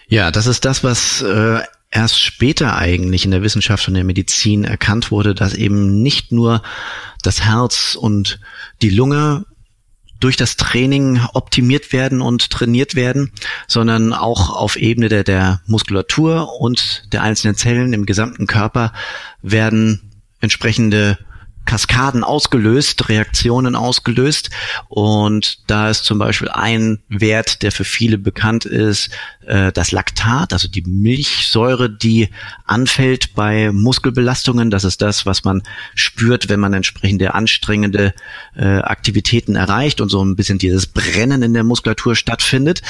Ja, 0.07 0.31
das 0.31 0.47
ist 0.47 0.65
das, 0.65 0.83
was 0.83 1.21
äh, 1.21 1.61
erst 1.91 2.21
später 2.21 2.75
eigentlich 2.75 3.25
in 3.25 3.31
der 3.31 3.41
Wissenschaft 3.41 3.87
und 3.87 3.93
der 3.93 4.03
Medizin 4.03 4.63
erkannt 4.63 5.11
wurde, 5.11 5.33
dass 5.33 5.53
eben 5.53 6.01
nicht 6.01 6.31
nur 6.31 6.61
das 7.23 7.41
Herz 7.41 7.95
und 7.95 8.39
die 8.81 8.89
Lunge 8.89 9.45
durch 10.19 10.37
das 10.37 10.57
Training 10.57 11.19
optimiert 11.33 11.91
werden 11.91 12.21
und 12.21 12.49
trainiert 12.49 12.95
werden, 12.95 13.31
sondern 13.67 14.13
auch 14.13 14.49
auf 14.49 14.75
Ebene 14.75 15.09
der, 15.09 15.23
der 15.23 15.61
Muskulatur 15.67 16.59
und 16.59 17.03
der 17.11 17.21
einzelnen 17.21 17.55
Zellen 17.55 17.93
im 17.93 18.05
gesamten 18.05 18.47
Körper 18.47 18.93
werden 19.41 20.11
entsprechende 20.39 21.17
Kaskaden 21.65 22.23
ausgelöst, 22.23 23.09
Reaktionen 23.09 23.75
ausgelöst. 23.75 24.49
Und 24.87 25.59
da 25.67 25.89
ist 25.89 26.05
zum 26.05 26.19
Beispiel 26.19 26.49
ein 26.49 26.99
Wert, 27.09 27.61
der 27.63 27.71
für 27.71 27.83
viele 27.83 28.17
bekannt 28.17 28.65
ist, 28.65 29.09
äh, 29.45 29.71
das 29.71 29.91
Laktat, 29.91 30.53
also 30.53 30.67
die 30.67 30.83
Milchsäure, 30.83 31.89
die 31.89 32.29
anfällt 32.65 33.33
bei 33.35 33.71
Muskelbelastungen. 33.71 34.69
Das 34.69 34.83
ist 34.83 35.01
das, 35.01 35.25
was 35.25 35.43
man 35.43 35.63
spürt, 35.95 36.49
wenn 36.49 36.59
man 36.59 36.73
entsprechende 36.73 37.33
anstrengende 37.33 38.13
äh, 38.55 38.77
Aktivitäten 38.79 39.55
erreicht 39.55 40.01
und 40.01 40.09
so 40.09 40.23
ein 40.23 40.35
bisschen 40.35 40.57
dieses 40.57 40.87
Brennen 40.87 41.41
in 41.41 41.53
der 41.53 41.63
Muskulatur 41.63 42.15
stattfindet. 42.15 42.81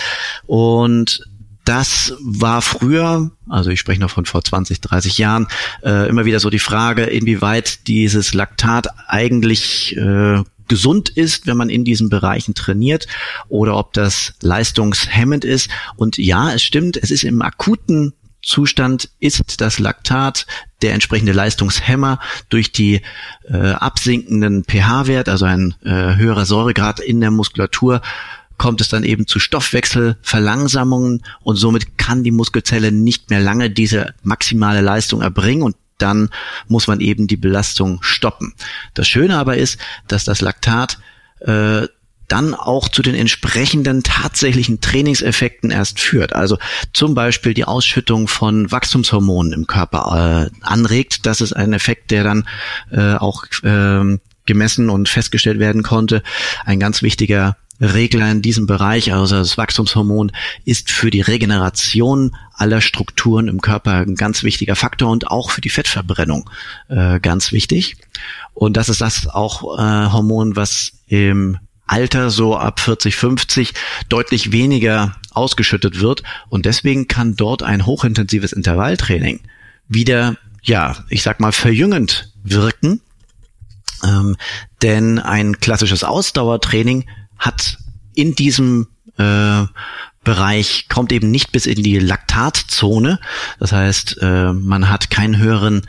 Und 0.46 1.22
das 1.66 2.14
war 2.22 2.62
früher, 2.62 3.32
also 3.50 3.72
ich 3.72 3.80
spreche 3.80 4.00
noch 4.00 4.12
von 4.12 4.26
vor 4.26 4.44
20, 4.44 4.82
30 4.82 5.18
Jahren, 5.18 5.48
äh, 5.84 6.08
immer 6.08 6.26
wieder 6.26 6.40
so 6.40 6.50
die 6.50 6.60
Frage, 6.60 7.04
inwieweit 7.04 7.88
dieses 7.88 8.34
Laktat 8.34 8.88
eigentlich 9.08 9.98
äh, 9.98 10.44
gesund 10.68 11.10
ist, 11.10 11.48
wenn 11.48 11.58
man 11.58 11.70
in 11.70 11.84
diesen 11.84 12.10
Bereichen 12.10 12.54
trainiert 12.54 13.08
oder 13.50 13.78
ob 13.78 13.94
das 13.94 14.34
leistungshemmend 14.42 15.44
ist. 15.44 15.70
Und 15.96 16.18
ja, 16.18 16.54
es 16.54 16.64
stimmt, 16.64 16.98
es 16.98 17.12
ist 17.12 17.24
im 17.24 17.42
akuten 17.42 18.14
Zustand 18.42 19.10
ist 19.20 19.60
das 19.60 19.80
Laktat 19.80 20.46
der 20.84 20.94
entsprechende 20.94 21.32
Leistungshemmer 21.32 22.20
durch 22.50 22.72
die 22.72 23.02
äh, 23.50 23.72
absinkenden 23.72 24.64
pH-Wert, 24.64 25.30
also 25.30 25.46
ein 25.46 25.74
äh, 25.84 26.16
höherer 26.16 26.46
Säuregrad 26.46 27.00
in 27.00 27.22
der 27.22 27.32
Muskulatur, 27.32 28.02
kommt 28.58 28.82
es 28.82 28.90
dann 28.90 29.04
eben 29.04 29.28
zu 29.28 29.40
Stoffwechselverlangsamungen 29.40 31.24
und 31.44 31.56
somit 31.56 31.98
kann 31.98 32.24
die 32.24 32.32
Muskelzelle 32.32 32.92
nicht 32.92 33.30
mehr 33.30 33.40
lange 33.40 33.70
diese 33.70 34.14
maximale 34.24 34.82
Leistung 34.82 35.22
erbringen 35.22 35.64
und 35.64 35.76
dann 35.98 36.30
muss 36.68 36.88
man 36.88 37.00
eben 37.00 37.28
die 37.28 37.38
Belastung 37.38 38.00
stoppen. 38.02 38.54
Das 38.94 39.08
Schöne 39.08 39.38
aber 39.38 39.58
ist, 39.58 39.80
dass 40.08 40.26
das 40.26 40.42
Laktat 40.42 40.98
äh, 41.40 41.88
dann 42.28 42.54
auch 42.56 42.90
zu 42.90 43.02
den 43.02 43.16
entsprechenden 43.16 44.04
tatsächlichen 44.04 44.82
Trainingseffekten 44.82 45.70
erst 45.70 46.00
führt. 46.00 46.34
Also 46.34 46.58
zum 46.92 47.14
Beispiel 47.14 47.54
die 47.54 47.66
Ausschüttung 47.66 48.28
von 48.28 48.72
Wachstumshormonen 48.72 49.54
im 49.54 49.68
Körper 49.68 50.50
äh, 50.52 50.66
anregt. 50.66 51.26
Das 51.26 51.42
ist 51.42 51.54
ein 51.54 51.74
Effekt, 51.74 52.12
der 52.12 52.24
dann 52.24 52.48
äh, 52.92 53.14
auch 53.14 53.46
äh, 53.62 54.18
gemessen 54.46 54.90
und 54.90 55.10
festgestellt 55.10 55.60
werden 55.60 55.84
konnte. 55.84 56.24
Ein 56.66 56.80
ganz 56.80 57.02
wichtiger 57.02 57.58
Regler 57.80 58.32
in 58.32 58.42
diesem 58.42 58.68
Bereich, 58.68 59.14
also 59.14 59.36
das 59.36 59.58
Wachstumshormon, 59.58 60.32
ist 60.64 60.92
für 60.92 61.10
die 61.10 61.22
Regeneration 61.22 62.36
aller 62.54 62.82
Strukturen 62.82 63.48
im 63.48 63.62
Körper 63.62 63.94
ein 63.94 64.16
ganz 64.16 64.44
wichtiger 64.44 64.76
Faktor 64.76 65.12
und 65.12 65.28
auch 65.28 65.52
für 65.52 65.62
die 65.62 65.70
Fettverbrennung 65.70 66.50
äh, 66.88 67.20
ganz 67.20 67.52
wichtig. 67.52 67.98
Und 68.54 68.78
das 68.78 68.90
ist 68.90 69.02
das 69.02 69.28
auch 69.28 69.78
äh, 69.78 70.12
Hormon, 70.12 70.56
was 70.56 70.94
im 71.08 71.58
Alter 71.88 72.30
so 72.30 72.58
ab 72.58 72.80
40, 72.80 73.16
50 73.16 73.74
deutlich 74.10 74.52
weniger 74.52 75.16
ausgeschüttet 75.32 76.00
wird. 76.00 76.24
Und 76.50 76.66
deswegen 76.66 77.08
kann 77.08 77.36
dort 77.36 77.62
ein 77.62 77.86
hochintensives 77.86 78.54
Intervalltraining 78.54 79.42
wieder, 79.88 80.38
ja, 80.64 80.96
ich 81.10 81.22
sag 81.22 81.40
mal, 81.40 81.52
verjüngend 81.52 82.32
wirken. 82.44 83.02
Ähm, 84.04 84.36
denn 84.82 85.20
ein 85.20 85.60
klassisches 85.60 86.04
Ausdauertraining 86.04 87.06
hat 87.38 87.78
in 88.14 88.36
diesem 88.36 88.88
äh, 89.18 89.66
Bereich 90.24 90.88
kommt 90.90 91.12
eben 91.12 91.30
nicht 91.32 91.52
bis 91.52 91.68
in 91.68 91.84
die 91.84 92.00
Laktatzone. 92.00 93.20
Das 93.60 93.72
heißt, 93.72 94.18
äh, 94.22 94.54
man 94.54 94.90
hat 94.90 95.10
keinen 95.10 95.38
höheren 95.38 95.84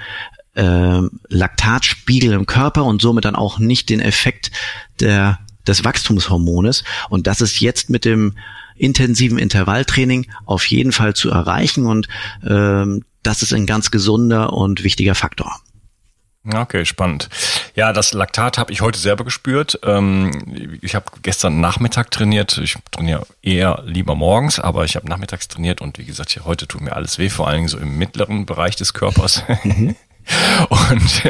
äh, 0.54 1.00
Laktatspiegel 1.28 2.32
im 2.32 2.46
Körper 2.46 2.85
und 2.85 3.00
somit 3.00 3.24
dann 3.24 3.35
auch 3.35 3.59
nicht 3.59 3.88
den 3.88 4.00
Effekt 4.00 4.50
der, 5.00 5.38
des 5.66 5.85
Wachstumshormones. 5.85 6.85
Und 7.09 7.26
das 7.26 7.40
ist 7.40 7.61
jetzt 7.61 7.88
mit 7.88 8.04
dem 8.04 8.35
intensiven 8.76 9.38
Intervalltraining 9.38 10.26
auf 10.44 10.66
jeden 10.66 10.92
Fall 10.92 11.14
zu 11.14 11.30
erreichen 11.30 11.87
und 11.87 12.09
ähm, 12.46 13.04
das 13.22 13.42
ist 13.42 13.54
ein 13.54 13.66
ganz 13.66 13.90
gesunder 13.90 14.52
und 14.52 14.85
wichtiger 14.85 15.14
Faktor. 15.14 15.61
Okay, 16.54 16.85
spannend. 16.85 17.28
Ja, 17.74 17.92
das 17.92 18.12
Laktat 18.12 18.59
habe 18.59 18.72
ich 18.72 18.80
heute 18.80 18.98
selber 18.98 19.24
gespürt. 19.24 19.80
Ähm, 19.82 20.78
ich 20.80 20.94
habe 20.94 21.06
gestern 21.22 21.61
Nachmittag 21.61 22.11
trainiert. 22.11 22.59
Ich 22.59 22.76
trainiere 22.90 23.26
eher 23.42 23.82
lieber 23.85 24.14
morgens, 24.14 24.61
aber 24.61 24.85
ich 24.85 24.96
habe 24.96 25.09
nachmittags 25.09 25.48
trainiert 25.48 25.80
und 25.80 25.98
wie 25.98 26.04
gesagt, 26.04 26.38
heute 26.44 26.66
tut 26.68 26.82
mir 26.82 26.94
alles 26.94 27.18
weh, 27.18 27.28
vor 27.28 27.48
allen 27.48 27.56
Dingen 27.56 27.68
so 27.68 27.78
im 27.78 27.98
mittleren 27.98 28.46
Bereich 28.46 28.76
des 28.76 28.94
Körpers. 28.94 29.42
Mhm. 29.64 29.96
Und 30.68 31.24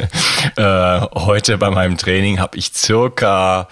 äh, 0.57 1.00
heute 1.14 1.59
bei 1.59 1.70
meinem 1.70 1.98
Training 1.98 2.40
habe 2.40 2.57
ich 2.57 2.72
circa, 2.72 3.68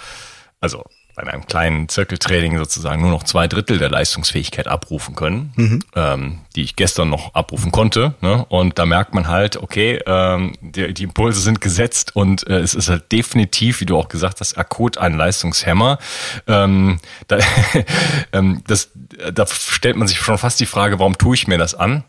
also 0.60 0.84
bei 1.14 1.22
einem 1.22 1.46
kleinen 1.46 1.88
Zirkeltraining 1.88 2.58
sozusagen 2.58 3.02
nur 3.02 3.10
noch 3.10 3.22
zwei 3.22 3.46
Drittel 3.46 3.78
der 3.78 3.90
Leistungsfähigkeit 3.90 4.66
abrufen 4.66 5.14
können, 5.14 5.52
mhm. 5.54 5.80
ähm, 5.94 6.40
die 6.56 6.62
ich 6.62 6.76
gestern 6.76 7.08
noch 7.10 7.34
abrufen 7.34 7.70
konnte. 7.70 8.14
Ne? 8.20 8.44
Und 8.48 8.78
da 8.78 8.86
merkt 8.86 9.14
man 9.14 9.28
halt, 9.28 9.56
okay, 9.56 10.00
ähm, 10.06 10.54
die, 10.60 10.92
die 10.92 11.04
Impulse 11.04 11.40
sind 11.40 11.60
gesetzt 11.60 12.16
und 12.16 12.46
äh, 12.48 12.58
es 12.58 12.74
ist 12.74 12.88
halt 12.88 13.12
definitiv, 13.12 13.80
wie 13.80 13.86
du 13.86 13.96
auch 13.96 14.08
gesagt 14.08 14.40
hast, 14.40 14.58
akut 14.58 14.98
ein 14.98 15.16
Leistungshemmer. 15.16 15.98
Ähm, 16.46 16.98
da, 17.28 17.38
ähm, 18.32 18.62
das, 18.66 18.90
da 19.32 19.46
stellt 19.46 19.96
man 19.96 20.08
sich 20.08 20.18
schon 20.18 20.38
fast 20.38 20.58
die 20.58 20.66
Frage, 20.66 20.98
warum 20.98 21.16
tue 21.16 21.34
ich 21.36 21.46
mir 21.46 21.58
das 21.58 21.74
an? 21.74 22.04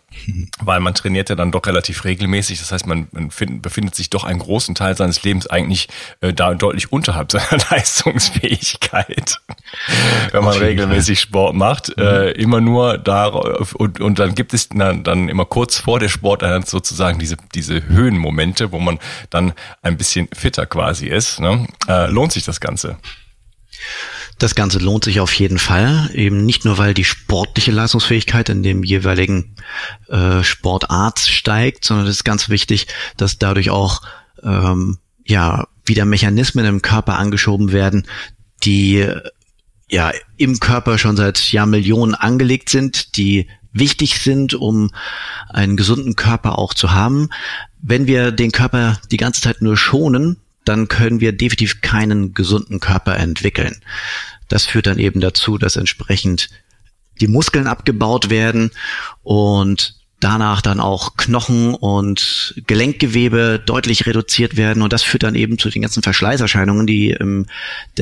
Weil 0.59 0.79
man 0.79 0.93
trainiert 0.93 1.29
ja 1.29 1.35
dann 1.35 1.51
doch 1.51 1.65
relativ 1.65 2.03
regelmäßig. 2.03 2.59
Das 2.59 2.71
heißt, 2.71 2.87
man, 2.87 3.07
man 3.11 3.31
find, 3.31 3.61
befindet 3.61 3.95
sich 3.95 4.09
doch 4.09 4.23
einen 4.23 4.39
großen 4.39 4.75
Teil 4.75 4.95
seines 4.95 5.23
Lebens 5.23 5.47
eigentlich 5.47 5.87
äh, 6.21 6.33
da 6.33 6.53
deutlich 6.53 6.91
unterhalb 6.91 7.31
seiner 7.31 7.63
Leistungsfähigkeit, 7.69 9.39
wenn 10.31 10.43
man 10.43 10.57
regelmäßig 10.57 11.19
Sport 11.19 11.55
macht. 11.55 11.95
Mhm. 11.97 12.03
Äh, 12.03 12.31
immer 12.31 12.61
nur 12.61 12.97
da 12.97 13.27
und, 13.27 13.99
und 13.99 14.19
dann 14.19 14.35
gibt 14.35 14.53
es 14.53 14.69
dann, 14.69 15.03
dann 15.03 15.29
immer 15.29 15.45
kurz 15.45 15.79
vor 15.79 15.99
der 15.99 16.09
Sporteinheit 16.09 16.67
sozusagen 16.67 17.19
diese, 17.19 17.37
diese 17.53 17.87
Höhenmomente, 17.87 18.71
wo 18.71 18.79
man 18.79 18.99
dann 19.29 19.53
ein 19.81 19.97
bisschen 19.97 20.27
fitter 20.33 20.65
quasi 20.65 21.07
ist. 21.07 21.39
Ne? 21.39 21.67
Äh, 21.87 22.07
lohnt 22.07 22.31
sich 22.31 22.43
das 22.43 22.59
Ganze? 22.59 22.97
Das 24.37 24.55
Ganze 24.55 24.79
lohnt 24.79 25.05
sich 25.05 25.19
auf 25.21 25.33
jeden 25.33 25.59
Fall, 25.59 26.09
eben 26.13 26.45
nicht 26.45 26.65
nur, 26.65 26.77
weil 26.77 26.93
die 26.93 27.05
sportliche 27.05 27.71
Leistungsfähigkeit 27.71 28.49
in 28.49 28.63
dem 28.63 28.83
jeweiligen 28.83 29.55
äh, 30.09 30.43
Sportart 30.43 31.19
steigt, 31.19 31.85
sondern 31.85 32.07
es 32.07 32.17
ist 32.17 32.23
ganz 32.25 32.49
wichtig, 32.49 32.87
dass 33.15 33.37
dadurch 33.37 33.69
auch 33.69 34.01
ähm, 34.43 34.97
ja 35.25 35.67
wieder 35.85 36.05
Mechanismen 36.05 36.65
im 36.65 36.81
Körper 36.81 37.17
angeschoben 37.17 37.71
werden, 37.71 38.07
die 38.63 39.07
ja 39.89 40.11
im 40.37 40.59
Körper 40.59 40.97
schon 40.97 41.15
seit 41.15 41.51
Jahrmillionen 41.51 42.15
angelegt 42.15 42.69
sind, 42.69 43.17
die 43.17 43.47
wichtig 43.71 44.19
sind, 44.19 44.53
um 44.53 44.91
einen 45.49 45.77
gesunden 45.77 46.15
Körper 46.15 46.57
auch 46.57 46.73
zu 46.73 46.91
haben. 46.91 47.29
Wenn 47.81 48.07
wir 48.07 48.31
den 48.31 48.51
Körper 48.51 48.99
die 49.11 49.17
ganze 49.17 49.41
Zeit 49.41 49.61
nur 49.61 49.77
schonen, 49.77 50.37
dann 50.65 50.87
können 50.87 51.21
wir 51.21 51.31
definitiv 51.31 51.81
keinen 51.81 52.33
gesunden 52.33 52.79
Körper 52.79 53.17
entwickeln. 53.17 53.77
Das 54.47 54.65
führt 54.65 54.87
dann 54.87 54.99
eben 54.99 55.21
dazu, 55.21 55.57
dass 55.57 55.75
entsprechend 55.75 56.49
die 57.21 57.27
Muskeln 57.27 57.67
abgebaut 57.67 58.29
werden 58.29 58.71
und 59.23 59.95
danach 60.25 60.63
dann 60.63 60.79
auch 60.79 61.17
Knochen 61.17 61.75
und 61.75 62.55
Gelenkgewebe 62.65 63.61
deutlich 63.63 64.07
reduziert 64.07 64.57
werden 64.57 64.81
und 64.81 64.91
das 64.91 65.03
führt 65.03 65.21
dann 65.21 65.35
eben 65.35 65.59
zu 65.59 65.69
den 65.69 65.83
ganzen 65.83 66.01
Verschleißerscheinungen, 66.01 66.87
die 66.87 67.11
ähm, 67.11 67.45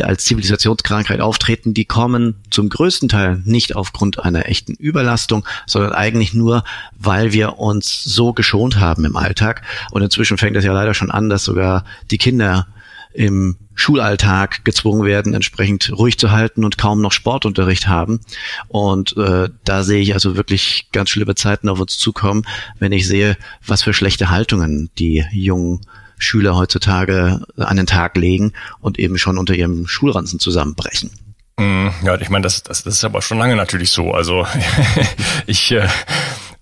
als 0.02 0.24
Zivilisationskrankheit 0.24 1.20
auftreten. 1.20 1.74
Die 1.74 1.84
kommen 1.84 2.36
zum 2.50 2.70
größten 2.70 3.10
Teil 3.10 3.42
nicht 3.44 3.76
aufgrund 3.76 4.24
einer 4.24 4.48
echten 4.48 4.74
Überlastung, 4.76 5.46
sondern 5.66 5.92
eigentlich 5.92 6.34
nur, 6.34 6.64
weil 6.98 7.34
wir 7.34 7.60
uns 7.60 8.06
so 8.06 8.32
geschont 8.32 8.80
haben 8.80 9.04
im 9.04 9.18
Alltag. 9.18 9.62
Und 9.92 10.02
inzwischen 10.02 10.38
fängt 10.38 10.56
es 10.56 10.64
ja 10.64 10.72
leider 10.72 10.94
schon 10.94 11.12
an, 11.12 11.30
dass 11.30 11.44
sogar 11.44 11.84
die 12.10 12.18
Kinder 12.18 12.68
im 13.14 13.58
Schulalltag 13.76 14.66
gezwungen 14.66 15.06
werden, 15.06 15.34
entsprechend 15.34 15.92
ruhig 15.92 16.18
zu 16.18 16.32
halten 16.32 16.64
und 16.64 16.78
kaum 16.78 17.02
noch 17.02 17.12
Sportunterricht 17.12 17.88
haben. 17.88 18.20
Und 18.68 19.18
äh, 19.18 19.50
da 19.64 19.84
sehe 19.84 20.02
ich 20.02 20.14
also 20.14 20.36
wirklich 20.36 20.88
ganz 20.92 21.10
schlimme 21.10 21.36
Zeiten 21.36 21.70
auf 21.70 21.80
uns 21.80 21.98
zukommen, 21.98 22.44
wenn 22.80 22.92
ich 22.92 23.08
sehe, 23.08 23.38
was 23.66 23.84
für 23.84 23.94
schlechte 23.94 24.30
Haltungen 24.30 24.90
die 25.00 25.26
jungen 25.32 25.82
Schüler 26.18 26.56
heutzutage 26.56 27.46
an 27.58 27.78
den 27.78 27.88
Tag 27.88 28.16
legen 28.18 28.54
und 28.80 29.00
eben 29.00 29.18
schon 29.18 29.38
unter 29.38 29.56
ihrem 29.56 29.88
Schulranzen 29.88 30.40
zusammenbrechen. 30.40 31.12
Mm, 31.58 31.90
ja, 32.04 32.20
ich 32.20 32.30
meine, 32.30 32.44
das, 32.44 32.64
das, 32.64 32.84
das 32.84 32.96
ist 32.96 33.04
aber 33.04 33.22
schon 33.22 33.38
lange 33.38 33.56
natürlich 33.56 33.92
so. 33.92 34.12
Also 34.12 34.48
ich 35.48 35.72
äh, 35.72 35.88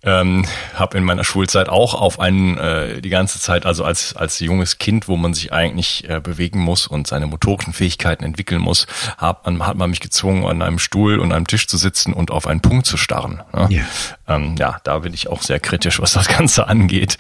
ähm, 0.04 0.46
habe 0.74 0.98
in 0.98 1.04
meiner 1.04 1.24
Schulzeit 1.24 1.70
auch 1.70 1.94
auf 1.94 2.20
einen 2.20 2.58
äh, 2.58 3.02
die 3.02 3.10
ganze 3.10 3.40
Zeit, 3.40 3.66
also 3.66 3.84
als 3.84 4.16
als 4.16 4.40
junges 4.40 4.80
Kind, 4.80 5.08
wo 5.08 5.16
man 5.16 5.34
sich 5.34 5.54
eigentlich 5.54 6.10
äh, 6.10 6.20
bewegen 6.20 6.60
muss 6.60 6.88
und 6.88 7.08
seine 7.08 7.28
motorischen 7.28 7.74
Fähigkeiten 7.74 8.24
entwickeln 8.24 8.62
muss, 8.62 8.88
hat 9.18 9.46
man, 9.46 9.66
hat 9.66 9.78
man 9.78 9.90
mich 9.92 10.00
gezwungen, 10.00 10.46
an 10.46 10.62
einem 10.62 10.80
Stuhl 10.80 11.20
und 11.20 11.32
einem 11.32 11.46
Tisch 11.46 11.68
zu 11.68 11.78
sitzen 11.78 12.14
und 12.14 12.32
auf 12.32 12.48
einen 12.48 12.62
Punkt 12.62 12.88
zu 12.88 12.98
starren. 12.98 13.44
Ne? 13.54 13.68
Yeah. 13.70 13.86
Ähm, 14.28 14.56
ja, 14.58 14.78
da 14.84 15.00
bin 15.00 15.14
ich 15.14 15.28
auch 15.28 15.44
sehr 15.44 15.60
kritisch, 15.60 16.00
was 16.00 16.14
das 16.14 16.28
Ganze 16.38 16.68
angeht. 16.68 17.18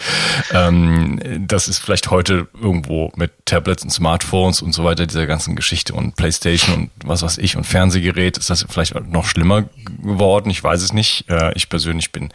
Ähm, 0.51 1.19
das 1.47 1.67
ist 1.67 1.79
vielleicht 1.79 2.09
heute 2.09 2.47
irgendwo 2.59 3.11
mit 3.15 3.31
Tablets 3.45 3.83
und 3.83 3.91
Smartphones 3.91 4.61
und 4.61 4.73
so 4.73 4.83
weiter, 4.83 5.05
dieser 5.05 5.27
ganzen 5.27 5.55
Geschichte 5.55 5.93
und 5.93 6.15
Playstation 6.15 6.75
und 6.75 6.91
was 7.03 7.21
weiß 7.21 7.37
ich 7.37 7.57
und 7.57 7.65
Fernsehgerät, 7.65 8.37
ist 8.37 8.49
das 8.49 8.65
vielleicht 8.67 8.95
noch 9.07 9.25
schlimmer 9.25 9.65
geworden. 10.01 10.49
Ich 10.49 10.63
weiß 10.63 10.81
es 10.81 10.93
nicht. 10.93 11.29
Äh, 11.29 11.53
ich 11.53 11.69
persönlich 11.69 12.11
bin 12.11 12.29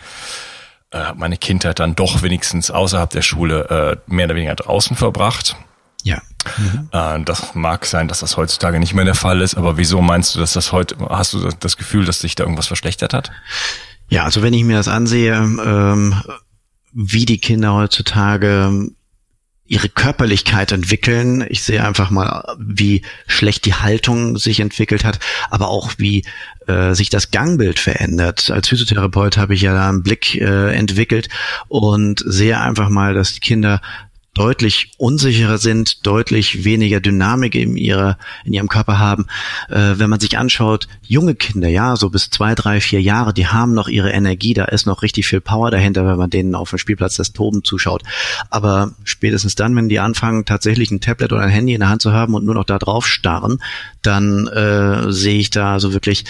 äh, 0.90 1.12
meine 1.14 1.36
Kindheit 1.36 1.78
dann 1.78 1.94
doch 1.96 2.22
wenigstens 2.22 2.70
außerhalb 2.70 3.10
der 3.10 3.22
Schule 3.22 4.00
äh, 4.08 4.12
mehr 4.12 4.26
oder 4.26 4.36
weniger 4.36 4.54
draußen 4.54 4.96
verbracht. 4.96 5.56
Ja. 6.02 6.22
Mhm. 6.58 6.88
Äh, 6.92 7.24
das 7.24 7.54
mag 7.54 7.86
sein, 7.86 8.08
dass 8.08 8.20
das 8.20 8.36
heutzutage 8.36 8.78
nicht 8.78 8.94
mehr 8.94 9.04
der 9.04 9.14
Fall 9.14 9.40
ist, 9.40 9.56
aber 9.56 9.76
wieso 9.76 10.00
meinst 10.00 10.34
du, 10.34 10.38
dass 10.38 10.52
das 10.52 10.72
heute, 10.72 10.96
hast 11.08 11.32
du 11.32 11.48
das 11.58 11.76
Gefühl, 11.76 12.04
dass 12.04 12.20
sich 12.20 12.34
da 12.34 12.44
irgendwas 12.44 12.68
verschlechtert 12.68 13.12
hat? 13.12 13.32
Ja, 14.08 14.24
also 14.24 14.42
wenn 14.42 14.54
ich 14.54 14.62
mir 14.62 14.76
das 14.76 14.86
ansehe, 14.86 15.34
ähm, 15.34 16.14
wie 16.92 17.24
die 17.24 17.38
Kinder 17.38 17.74
heutzutage 17.74 18.90
ihre 19.68 19.88
Körperlichkeit 19.88 20.72
entwickeln. 20.72 21.44
Ich 21.48 21.62
sehe 21.62 21.84
einfach 21.84 22.10
mal, 22.10 22.56
wie 22.58 23.02
schlecht 23.26 23.64
die 23.64 23.74
Haltung 23.74 24.38
sich 24.38 24.60
entwickelt 24.60 25.04
hat, 25.04 25.18
aber 25.50 25.68
auch 25.68 25.92
wie 25.98 26.24
äh, 26.66 26.94
sich 26.94 27.10
das 27.10 27.30
Gangbild 27.30 27.78
verändert. 27.78 28.50
Als 28.50 28.68
Physiotherapeut 28.68 29.36
habe 29.36 29.54
ich 29.54 29.62
ja 29.62 29.74
da 29.74 29.88
einen 29.88 30.02
Blick 30.02 30.34
äh, 30.36 30.74
entwickelt 30.74 31.28
und 31.68 32.22
sehe 32.24 32.60
einfach 32.60 32.88
mal, 32.88 33.14
dass 33.14 33.34
die 33.34 33.40
Kinder 33.40 33.80
deutlich 34.36 34.92
unsicherer 34.98 35.56
sind, 35.56 36.06
deutlich 36.06 36.64
weniger 36.64 37.00
Dynamik 37.00 37.54
in 37.54 37.76
ihrer 37.76 38.18
in 38.44 38.52
ihrem 38.52 38.68
Körper 38.68 38.98
haben. 38.98 39.26
Äh, 39.70 39.94
wenn 39.96 40.10
man 40.10 40.20
sich 40.20 40.36
anschaut, 40.36 40.88
junge 41.02 41.34
Kinder, 41.34 41.68
ja, 41.68 41.96
so 41.96 42.10
bis 42.10 42.28
zwei, 42.28 42.54
drei, 42.54 42.82
vier 42.82 43.00
Jahre, 43.00 43.32
die 43.32 43.46
haben 43.46 43.72
noch 43.72 43.88
ihre 43.88 44.10
Energie, 44.10 44.52
da 44.52 44.66
ist 44.66 44.86
noch 44.86 45.00
richtig 45.00 45.26
viel 45.26 45.40
Power 45.40 45.70
dahinter, 45.70 46.06
wenn 46.06 46.18
man 46.18 46.28
denen 46.28 46.54
auf 46.54 46.68
dem 46.68 46.78
Spielplatz 46.78 47.16
das 47.16 47.32
Toben 47.32 47.64
zuschaut. 47.64 48.02
Aber 48.50 48.92
spätestens 49.04 49.54
dann, 49.54 49.74
wenn 49.74 49.88
die 49.88 50.00
anfangen, 50.00 50.44
tatsächlich 50.44 50.90
ein 50.90 51.00
Tablet 51.00 51.32
oder 51.32 51.42
ein 51.42 51.48
Handy 51.48 51.72
in 51.72 51.80
der 51.80 51.88
Hand 51.88 52.02
zu 52.02 52.12
haben 52.12 52.34
und 52.34 52.44
nur 52.44 52.54
noch 52.54 52.64
da 52.64 52.78
drauf 52.78 53.06
starren, 53.06 53.62
dann 54.02 54.48
äh, 54.48 55.10
sehe 55.12 55.38
ich 55.38 55.48
da 55.48 55.80
so 55.80 55.94
wirklich, 55.94 56.24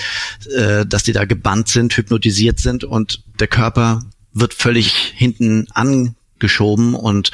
äh, 0.57 0.87
dass 0.87 1.03
die 1.03 1.13
da 1.13 1.25
gebannt 1.25 1.69
sind, 1.69 1.97
hypnotisiert 1.97 2.61
sind 2.61 2.85
und 2.85 3.25
der 3.41 3.49
Körper 3.49 4.03
wird 4.33 4.55
völlig 4.55 4.93
hinten 5.17 5.67
angeschoben 5.73 6.95
und 6.95 7.33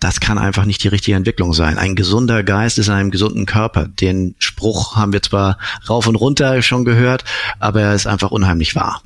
das 0.00 0.18
kann 0.18 0.38
einfach 0.38 0.64
nicht 0.64 0.82
die 0.82 0.88
richtige 0.88 1.16
Entwicklung 1.16 1.52
sein. 1.52 1.78
Ein 1.78 1.94
gesunder 1.94 2.42
Geist 2.42 2.78
ist 2.78 2.88
in 2.88 2.94
einem 2.94 3.10
gesunden 3.10 3.46
Körper. 3.46 3.86
Den 3.86 4.34
Spruch 4.38 4.96
haben 4.96 5.12
wir 5.12 5.22
zwar 5.22 5.58
rauf 5.88 6.06
und 6.06 6.16
runter 6.16 6.62
schon 6.62 6.84
gehört, 6.84 7.24
aber 7.58 7.82
er 7.82 7.94
ist 7.94 8.06
einfach 8.06 8.30
unheimlich 8.30 8.74
wahr. 8.74 9.02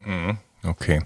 Mhm. 0.00 0.38
Okay. 0.62 1.02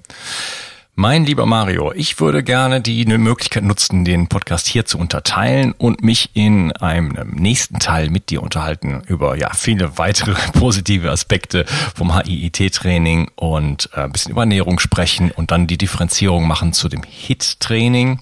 Mein 1.00 1.24
lieber 1.24 1.46
Mario, 1.46 1.92
ich 1.92 2.18
würde 2.18 2.42
gerne 2.42 2.80
die 2.80 3.04
Möglichkeit 3.06 3.62
nutzen, 3.62 4.04
den 4.04 4.26
Podcast 4.26 4.66
hier 4.66 4.84
zu 4.84 4.98
unterteilen 4.98 5.70
und 5.78 6.02
mich 6.02 6.30
in 6.34 6.72
einem 6.72 7.14
nächsten 7.36 7.78
Teil 7.78 8.10
mit 8.10 8.30
dir 8.30 8.42
unterhalten 8.42 9.04
über 9.06 9.36
ja 9.36 9.54
viele 9.54 9.96
weitere 9.96 10.34
positive 10.54 11.08
Aspekte 11.08 11.66
vom 11.94 12.20
HIIT-Training 12.20 13.30
und 13.36 13.90
äh, 13.94 14.00
ein 14.00 14.10
bisschen 14.10 14.32
über 14.32 14.42
Ernährung 14.42 14.80
sprechen 14.80 15.30
und 15.30 15.52
dann 15.52 15.68
die 15.68 15.78
Differenzierung 15.78 16.48
machen 16.48 16.72
zu 16.72 16.88
dem 16.88 17.04
HIT-Training. 17.04 18.20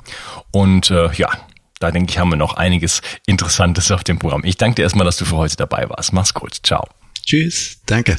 Und 0.51 0.91
äh, 0.91 1.11
ja, 1.15 1.31
da 1.81 1.91
denke 1.91 2.11
ich, 2.11 2.19
haben 2.19 2.29
wir 2.29 2.37
noch 2.37 2.59
einiges 2.59 3.01
Interessantes 3.25 3.91
auf 3.91 4.05
dem 4.05 4.19
Programm. 4.19 4.45
Ich 4.45 4.59
danke 4.59 4.75
dir 4.75 4.83
erstmal, 4.83 5.07
dass 5.07 5.17
du 5.17 5.25
für 5.25 5.37
heute 5.37 5.57
dabei 5.57 5.89
warst. 5.89 6.13
Mach's 6.13 6.35
gut. 6.35 6.59
Ciao. 6.63 6.87
Tschüss. 7.25 7.81
Danke. 7.87 8.19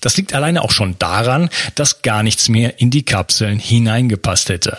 Das 0.00 0.16
liegt 0.16 0.34
alleine 0.34 0.62
auch 0.62 0.70
schon 0.70 0.96
daran, 0.98 1.50
dass 1.74 2.02
gar 2.02 2.22
nichts 2.22 2.48
mehr 2.48 2.80
in 2.80 2.90
die 2.90 3.04
Kapseln 3.04 3.58
hineingepasst 3.58 4.48
hätte. 4.48 4.78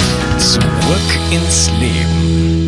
Zurück 0.41 1.19
ins 1.29 1.69
Leben. 1.79 2.60